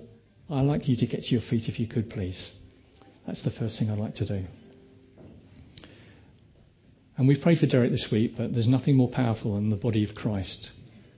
I'd 0.48 0.62
like 0.62 0.88
you 0.88 0.96
to 0.96 1.06
get 1.06 1.20
to 1.24 1.34
your 1.34 1.42
feet 1.42 1.68
if 1.68 1.78
you 1.78 1.86
could, 1.86 2.08
please. 2.08 2.54
That's 3.26 3.44
the 3.44 3.50
first 3.50 3.78
thing 3.78 3.90
I'd 3.90 3.98
like 3.98 4.14
to 4.14 4.26
do. 4.26 4.46
And 7.18 7.26
we've 7.26 7.40
prayed 7.40 7.58
for 7.58 7.66
Derek 7.66 7.90
this 7.90 8.08
week, 8.12 8.34
but 8.36 8.54
there's 8.54 8.68
nothing 8.68 8.96
more 8.96 9.10
powerful 9.10 9.56
than 9.56 9.70
the 9.70 9.76
body 9.76 10.08
of 10.08 10.14
Christ 10.14 10.70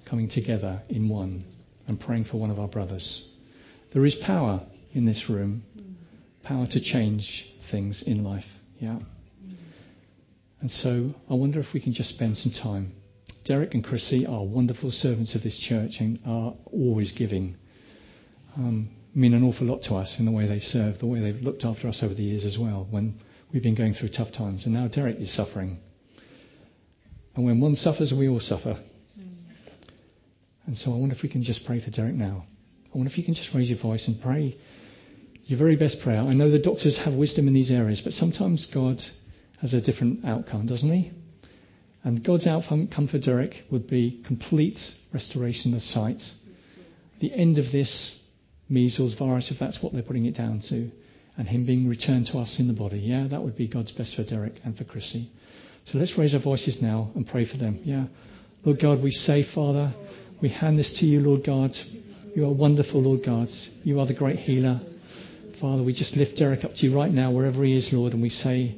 coming 0.08 0.30
together 0.30 0.80
in 0.88 1.10
one 1.10 1.44
and 1.86 2.00
praying 2.00 2.24
for 2.24 2.38
one 2.38 2.50
of 2.50 2.58
our 2.58 2.68
brothers. 2.68 3.30
There 3.92 4.06
is 4.06 4.16
power 4.24 4.62
in 4.94 5.04
this 5.04 5.26
room, 5.28 5.62
power 6.42 6.66
to 6.70 6.80
change 6.80 7.44
things 7.70 8.02
in 8.06 8.24
life. 8.24 8.46
Yeah. 8.78 8.98
And 10.62 10.70
so 10.70 11.14
I 11.28 11.34
wonder 11.34 11.60
if 11.60 11.66
we 11.74 11.80
can 11.80 11.92
just 11.92 12.14
spend 12.14 12.38
some 12.38 12.52
time. 12.52 12.92
Derek 13.44 13.74
and 13.74 13.84
Chrissy 13.84 14.24
are 14.26 14.42
wonderful 14.42 14.90
servants 14.90 15.34
of 15.34 15.42
this 15.42 15.58
church 15.58 15.96
and 16.00 16.18
are 16.24 16.54
always 16.72 17.12
giving. 17.12 17.56
Um, 18.56 18.88
mean 19.14 19.34
an 19.34 19.44
awful 19.44 19.66
lot 19.66 19.82
to 19.82 19.96
us 19.96 20.16
in 20.18 20.24
the 20.24 20.32
way 20.32 20.46
they 20.46 20.60
serve, 20.60 20.98
the 20.98 21.06
way 21.06 21.20
they've 21.20 21.42
looked 21.42 21.64
after 21.64 21.88
us 21.88 22.00
over 22.02 22.14
the 22.14 22.22
years 22.22 22.46
as 22.46 22.56
well 22.58 22.86
when 22.90 23.20
we've 23.52 23.62
been 23.62 23.74
going 23.74 23.92
through 23.92 24.08
tough 24.08 24.32
times. 24.32 24.64
And 24.64 24.72
now 24.72 24.88
Derek 24.88 25.18
is 25.18 25.34
suffering. 25.34 25.78
And 27.40 27.46
when 27.46 27.58
one 27.58 27.74
suffers, 27.74 28.12
we 28.12 28.28
all 28.28 28.38
suffer. 28.38 28.78
And 30.66 30.76
so 30.76 30.92
I 30.92 30.98
wonder 30.98 31.14
if 31.14 31.22
we 31.22 31.30
can 31.30 31.42
just 31.42 31.64
pray 31.64 31.82
for 31.82 31.90
Derek 31.90 32.14
now. 32.14 32.44
I 32.94 32.98
wonder 32.98 33.10
if 33.10 33.16
you 33.16 33.24
can 33.24 33.32
just 33.32 33.54
raise 33.54 33.70
your 33.70 33.80
voice 33.80 34.06
and 34.06 34.20
pray 34.20 34.58
your 35.44 35.58
very 35.58 35.74
best 35.74 36.02
prayer. 36.04 36.20
I 36.20 36.34
know 36.34 36.50
the 36.50 36.58
doctors 36.58 37.00
have 37.02 37.14
wisdom 37.14 37.48
in 37.48 37.54
these 37.54 37.70
areas, 37.70 38.02
but 38.04 38.12
sometimes 38.12 38.66
God 38.74 39.00
has 39.62 39.72
a 39.72 39.80
different 39.80 40.26
outcome, 40.26 40.66
doesn't 40.66 40.92
he? 40.92 41.12
And 42.04 42.22
God's 42.22 42.46
outcome 42.46 43.08
for 43.10 43.18
Derek 43.18 43.54
would 43.70 43.88
be 43.88 44.22
complete 44.26 44.78
restoration 45.14 45.72
of 45.72 45.80
sight. 45.80 46.20
The 47.22 47.32
end 47.32 47.58
of 47.58 47.72
this 47.72 48.20
measles 48.68 49.14
virus, 49.14 49.50
if 49.50 49.58
that's 49.58 49.82
what 49.82 49.94
they're 49.94 50.02
putting 50.02 50.26
it 50.26 50.36
down 50.36 50.60
to, 50.68 50.90
and 51.38 51.48
him 51.48 51.64
being 51.64 51.88
returned 51.88 52.26
to 52.26 52.38
us 52.38 52.58
in 52.60 52.68
the 52.68 52.74
body. 52.74 52.98
Yeah, 52.98 53.28
that 53.28 53.42
would 53.42 53.56
be 53.56 53.66
God's 53.66 53.92
best 53.92 54.14
for 54.14 54.24
Derek 54.24 54.56
and 54.62 54.76
for 54.76 54.84
Chrissy. 54.84 55.30
So 55.86 55.98
let's 55.98 56.16
raise 56.16 56.34
our 56.34 56.40
voices 56.40 56.78
now 56.80 57.10
and 57.14 57.26
pray 57.26 57.46
for 57.50 57.56
them. 57.56 57.80
Yeah. 57.84 58.06
Lord 58.64 58.80
God, 58.80 59.02
we 59.02 59.10
say, 59.10 59.44
Father, 59.54 59.92
we 60.42 60.48
hand 60.50 60.78
this 60.78 60.98
to 61.00 61.06
you, 61.06 61.20
Lord 61.20 61.44
God. 61.44 61.72
You 62.34 62.44
are 62.44 62.52
wonderful, 62.52 63.02
Lord 63.02 63.24
God. 63.24 63.48
You 63.82 64.00
are 64.00 64.06
the 64.06 64.14
great 64.14 64.38
healer. 64.38 64.80
Father, 65.60 65.82
we 65.82 65.92
just 65.92 66.16
lift 66.16 66.36
Derek 66.36 66.64
up 66.64 66.74
to 66.76 66.86
you 66.86 66.96
right 66.96 67.10
now, 67.12 67.32
wherever 67.32 67.64
he 67.64 67.76
is, 67.76 67.90
Lord, 67.92 68.12
and 68.12 68.22
we 68.22 68.30
say, 68.30 68.76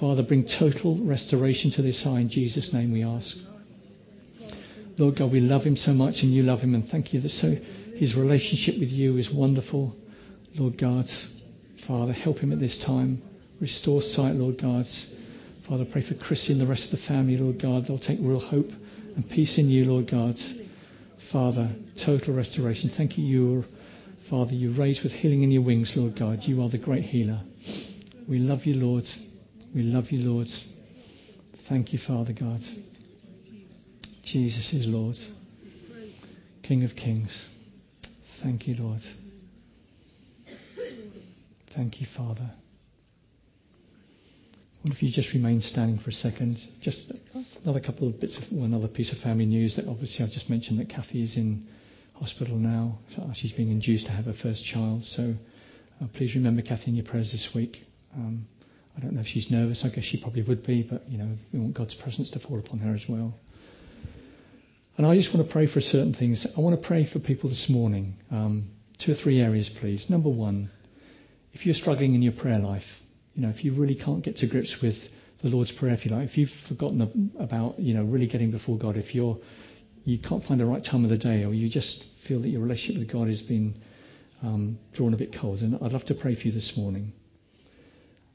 Father, 0.00 0.22
bring 0.22 0.46
total 0.58 0.98
restoration 1.04 1.70
to 1.72 1.82
this 1.82 2.04
eye 2.06 2.20
in 2.20 2.28
Jesus' 2.28 2.72
name 2.72 2.92
we 2.92 3.04
ask. 3.04 3.36
Lord 4.98 5.18
God, 5.18 5.30
we 5.30 5.40
love 5.40 5.62
him 5.62 5.76
so 5.76 5.92
much 5.92 6.16
and 6.22 6.32
you 6.32 6.42
love 6.42 6.60
him, 6.60 6.74
and 6.74 6.88
thank 6.88 7.12
you 7.12 7.20
that 7.20 7.28
so 7.28 7.54
his 7.96 8.16
relationship 8.16 8.74
with 8.80 8.88
you 8.88 9.18
is 9.18 9.30
wonderful. 9.32 9.94
Lord 10.54 10.78
God, 10.78 11.04
Father, 11.86 12.12
help 12.12 12.38
him 12.38 12.52
at 12.52 12.58
this 12.58 12.82
time. 12.84 13.22
Restore 13.60 14.02
sight, 14.02 14.34
Lord 14.34 14.60
God. 14.60 14.84
Father, 15.68 15.84
pray 15.90 16.02
for 16.06 16.14
Chrissy 16.14 16.52
and 16.52 16.60
the 16.60 16.66
rest 16.66 16.92
of 16.92 17.00
the 17.00 17.06
family, 17.06 17.36
Lord 17.36 17.60
God. 17.60 17.86
They'll 17.86 17.98
take 17.98 18.18
real 18.20 18.40
hope 18.40 18.70
and 19.16 19.28
peace 19.28 19.58
in 19.58 19.68
you, 19.68 19.84
Lord 19.84 20.10
God. 20.10 20.36
Father, 21.32 21.74
total 22.04 22.34
restoration. 22.34 22.92
Thank 22.96 23.18
you, 23.18 23.24
you 23.24 23.64
Father, 24.30 24.54
you 24.54 24.74
raise 24.76 25.00
with 25.04 25.12
healing 25.12 25.42
in 25.42 25.52
your 25.52 25.62
wings, 25.62 25.92
Lord 25.94 26.18
God. 26.18 26.40
You 26.42 26.62
are 26.62 26.68
the 26.68 26.78
great 26.78 27.04
healer. 27.04 27.40
We 28.28 28.38
love 28.38 28.64
you, 28.64 28.74
Lord. 28.74 29.04
We 29.72 29.82
love 29.82 30.10
you, 30.10 30.28
Lord. 30.28 30.48
Thank 31.68 31.92
you, 31.92 32.00
Father 32.04 32.32
God. 32.32 32.60
Jesus 34.24 34.72
is 34.72 34.86
Lord, 34.88 35.14
King 36.64 36.82
of 36.82 36.96
kings. 36.96 37.48
Thank 38.42 38.66
you, 38.66 38.74
Lord. 38.74 39.00
Thank 41.72 42.00
you, 42.00 42.06
Father. 42.16 42.50
If 44.88 45.02
you 45.02 45.10
just 45.10 45.34
remain 45.34 45.60
standing 45.62 45.98
for 45.98 46.10
a 46.10 46.12
second? 46.12 46.58
Just 46.80 47.12
another 47.64 47.80
couple 47.80 48.08
of 48.08 48.20
bits 48.20 48.38
of 48.38 48.56
another 48.56 48.86
piece 48.86 49.12
of 49.12 49.18
family 49.18 49.46
news 49.46 49.74
that 49.76 49.88
obviously 49.88 50.24
I've 50.24 50.30
just 50.30 50.48
mentioned 50.48 50.78
that 50.78 50.88
Kathy 50.88 51.24
is 51.24 51.36
in 51.36 51.66
hospital 52.14 52.56
now. 52.56 52.98
She's 53.34 53.52
being 53.52 53.70
induced 53.70 54.06
to 54.06 54.12
have 54.12 54.26
her 54.26 54.34
first 54.40 54.64
child. 54.64 55.02
So 55.04 55.34
uh, 56.00 56.06
please 56.14 56.36
remember 56.36 56.62
Kathy 56.62 56.90
in 56.90 56.94
your 56.94 57.04
prayers 57.04 57.32
this 57.32 57.50
week. 57.52 57.78
Um, 58.14 58.46
I 58.96 59.00
don't 59.00 59.14
know 59.14 59.22
if 59.22 59.26
she's 59.26 59.50
nervous. 59.50 59.84
I 59.84 59.92
guess 59.92 60.04
she 60.04 60.20
probably 60.22 60.42
would 60.42 60.64
be, 60.64 60.82
but 60.88 61.08
you 61.08 61.18
know 61.18 61.36
we 61.52 61.58
want 61.58 61.76
God's 61.76 61.96
presence 61.96 62.30
to 62.30 62.38
fall 62.38 62.60
upon 62.60 62.78
her 62.78 62.94
as 62.94 63.04
well. 63.08 63.34
And 64.96 65.06
I 65.06 65.16
just 65.16 65.34
want 65.34 65.46
to 65.46 65.52
pray 65.52 65.66
for 65.66 65.80
certain 65.80 66.14
things. 66.14 66.46
I 66.56 66.60
want 66.60 66.80
to 66.80 66.86
pray 66.86 67.10
for 67.12 67.18
people 67.18 67.50
this 67.50 67.66
morning. 67.68 68.14
Um, 68.30 68.70
two 69.04 69.12
or 69.12 69.16
three 69.16 69.40
areas, 69.40 69.68
please. 69.80 70.06
Number 70.08 70.30
one, 70.30 70.70
if 71.52 71.66
you're 71.66 71.74
struggling 71.74 72.14
in 72.14 72.22
your 72.22 72.32
prayer 72.32 72.60
life, 72.60 72.84
you 73.36 73.42
know, 73.42 73.50
if 73.50 73.62
you 73.62 73.74
really 73.74 73.94
can't 73.94 74.24
get 74.24 74.36
to 74.36 74.48
grips 74.48 74.78
with 74.82 74.94
the 75.42 75.48
Lord's 75.48 75.70
Prayer, 75.78 75.92
if 75.92 76.06
you 76.06 76.10
like, 76.10 76.28
if 76.28 76.38
you've 76.38 76.48
forgotten 76.68 77.30
about, 77.38 77.78
you 77.78 77.92
know, 77.92 78.02
really 78.02 78.26
getting 78.26 78.50
before 78.50 78.78
God, 78.78 78.96
if 78.96 79.14
you're, 79.14 79.38
you 80.04 80.18
can't 80.18 80.42
find 80.42 80.58
the 80.58 80.64
right 80.64 80.82
time 80.82 81.04
of 81.04 81.10
the 81.10 81.18
day, 81.18 81.44
or 81.44 81.52
you 81.52 81.68
just 81.68 82.02
feel 82.26 82.40
that 82.40 82.48
your 82.48 82.62
relationship 82.62 82.98
with 82.98 83.12
God 83.12 83.28
has 83.28 83.42
been 83.42 83.74
um, 84.42 84.78
drawn 84.94 85.12
a 85.12 85.18
bit 85.18 85.36
cold, 85.38 85.60
and 85.60 85.74
I'd 85.82 85.92
love 85.92 86.06
to 86.06 86.14
pray 86.14 86.34
for 86.34 86.40
you 86.42 86.52
this 86.52 86.72
morning. 86.78 87.12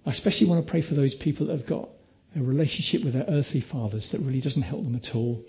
I 0.06 0.12
especially 0.12 0.48
want 0.48 0.64
to 0.66 0.70
pray 0.70 0.88
for 0.88 0.94
those 0.94 1.16
people 1.16 1.48
that 1.48 1.58
have 1.58 1.68
got 1.68 1.90
a 2.36 2.42
relationship 2.44 3.04
with 3.04 3.14
their 3.14 3.26
earthly 3.28 3.62
fathers 3.72 4.10
that 4.12 4.20
really 4.20 4.42
doesn't 4.42 4.62
help 4.62 4.84
them 4.84 4.96
at 4.96 5.16
all. 5.16 5.44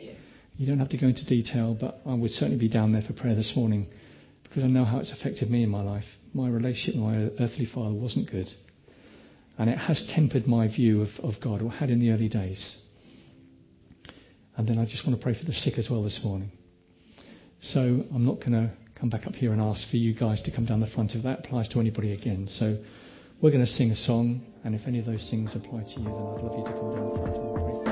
You 0.57 0.67
don't 0.67 0.79
have 0.79 0.91
to 0.91 0.99
go 0.99 1.09
into 1.09 1.27
detail, 1.27 1.77
but 1.79 2.01
I 2.07 2.15
would 2.15 2.31
certainly 2.31 2.59
be 2.59 2.69
down 2.69 2.93
there 2.93 3.03
for 3.03 3.13
prayer 3.13 3.35
this 3.35 3.53
morning 3.55 3.89
because 4.45 4.63
I 4.65 4.67
know 4.67 4.85
how 4.85 4.99
it's 4.99 5.13
affected 5.13 5.51
me 5.51 5.63
in 5.63 5.71
my 5.71 5.83
life. 5.83 6.05
My 6.33 6.49
relationship 6.49 6.95
with 6.95 7.05
my 7.05 7.45
earthly 7.45 7.67
father 7.67 7.95
wasn't 7.95 8.31
good. 8.31 8.49
And 9.59 9.69
it 9.69 9.79
has 9.79 10.11
tempered 10.15 10.47
my 10.47 10.69
view 10.69 11.03
of, 11.03 11.09
of 11.23 11.35
God, 11.43 11.63
or 11.63 11.71
had 11.71 11.91
in 11.91 12.01
the 12.01 12.11
early 12.11 12.29
days. 12.29 12.79
And 14.57 14.69
then 14.69 14.79
I 14.79 14.85
just 14.85 15.07
want 15.07 15.19
to 15.19 15.23
pray 15.23 15.39
for 15.39 15.45
the 15.45 15.53
sick 15.53 15.79
as 15.79 15.89
well 15.91 16.03
this 16.03 16.21
morning. 16.25 16.51
So 17.61 17.81
I'm 17.81 18.25
not 18.25 18.41
going 18.41 18.53
to 18.53 18.71
come 18.99 19.09
back 19.11 19.27
up 19.27 19.35
here 19.35 19.53
and 19.53 19.61
ask 19.61 19.89
for 19.91 19.97
you 19.97 20.15
guys 20.15 20.43
to 20.43 20.51
come 20.51 20.65
down 20.67 20.81
the 20.81 20.87
front 20.87 21.13
if 21.15 21.23
that 21.23 21.41
applies 21.41 21.69
to 21.71 21.81
anybody 21.81 22.13
again. 22.13 22.47
So 22.49 22.83
we're 23.41 23.51
going 23.51 23.65
to 23.65 23.71
sing 23.71 23.91
a 23.91 23.97
song, 23.97 24.43
and 24.65 24.75
if 24.75 24.87
any 24.87 24.99
of 24.99 25.07
those 25.07 25.29
things 25.31 25.55
apply 25.55 25.83
to 25.83 26.01
you, 26.01 26.05
then 26.05 26.15
I'd 26.15 26.43
love 26.43 26.59
you 26.59 26.65
to 26.65 26.73
come 26.73 26.91
down 26.93 27.11
the 27.11 27.19
front 27.19 27.37
and 27.37 27.85
pray 27.85 27.92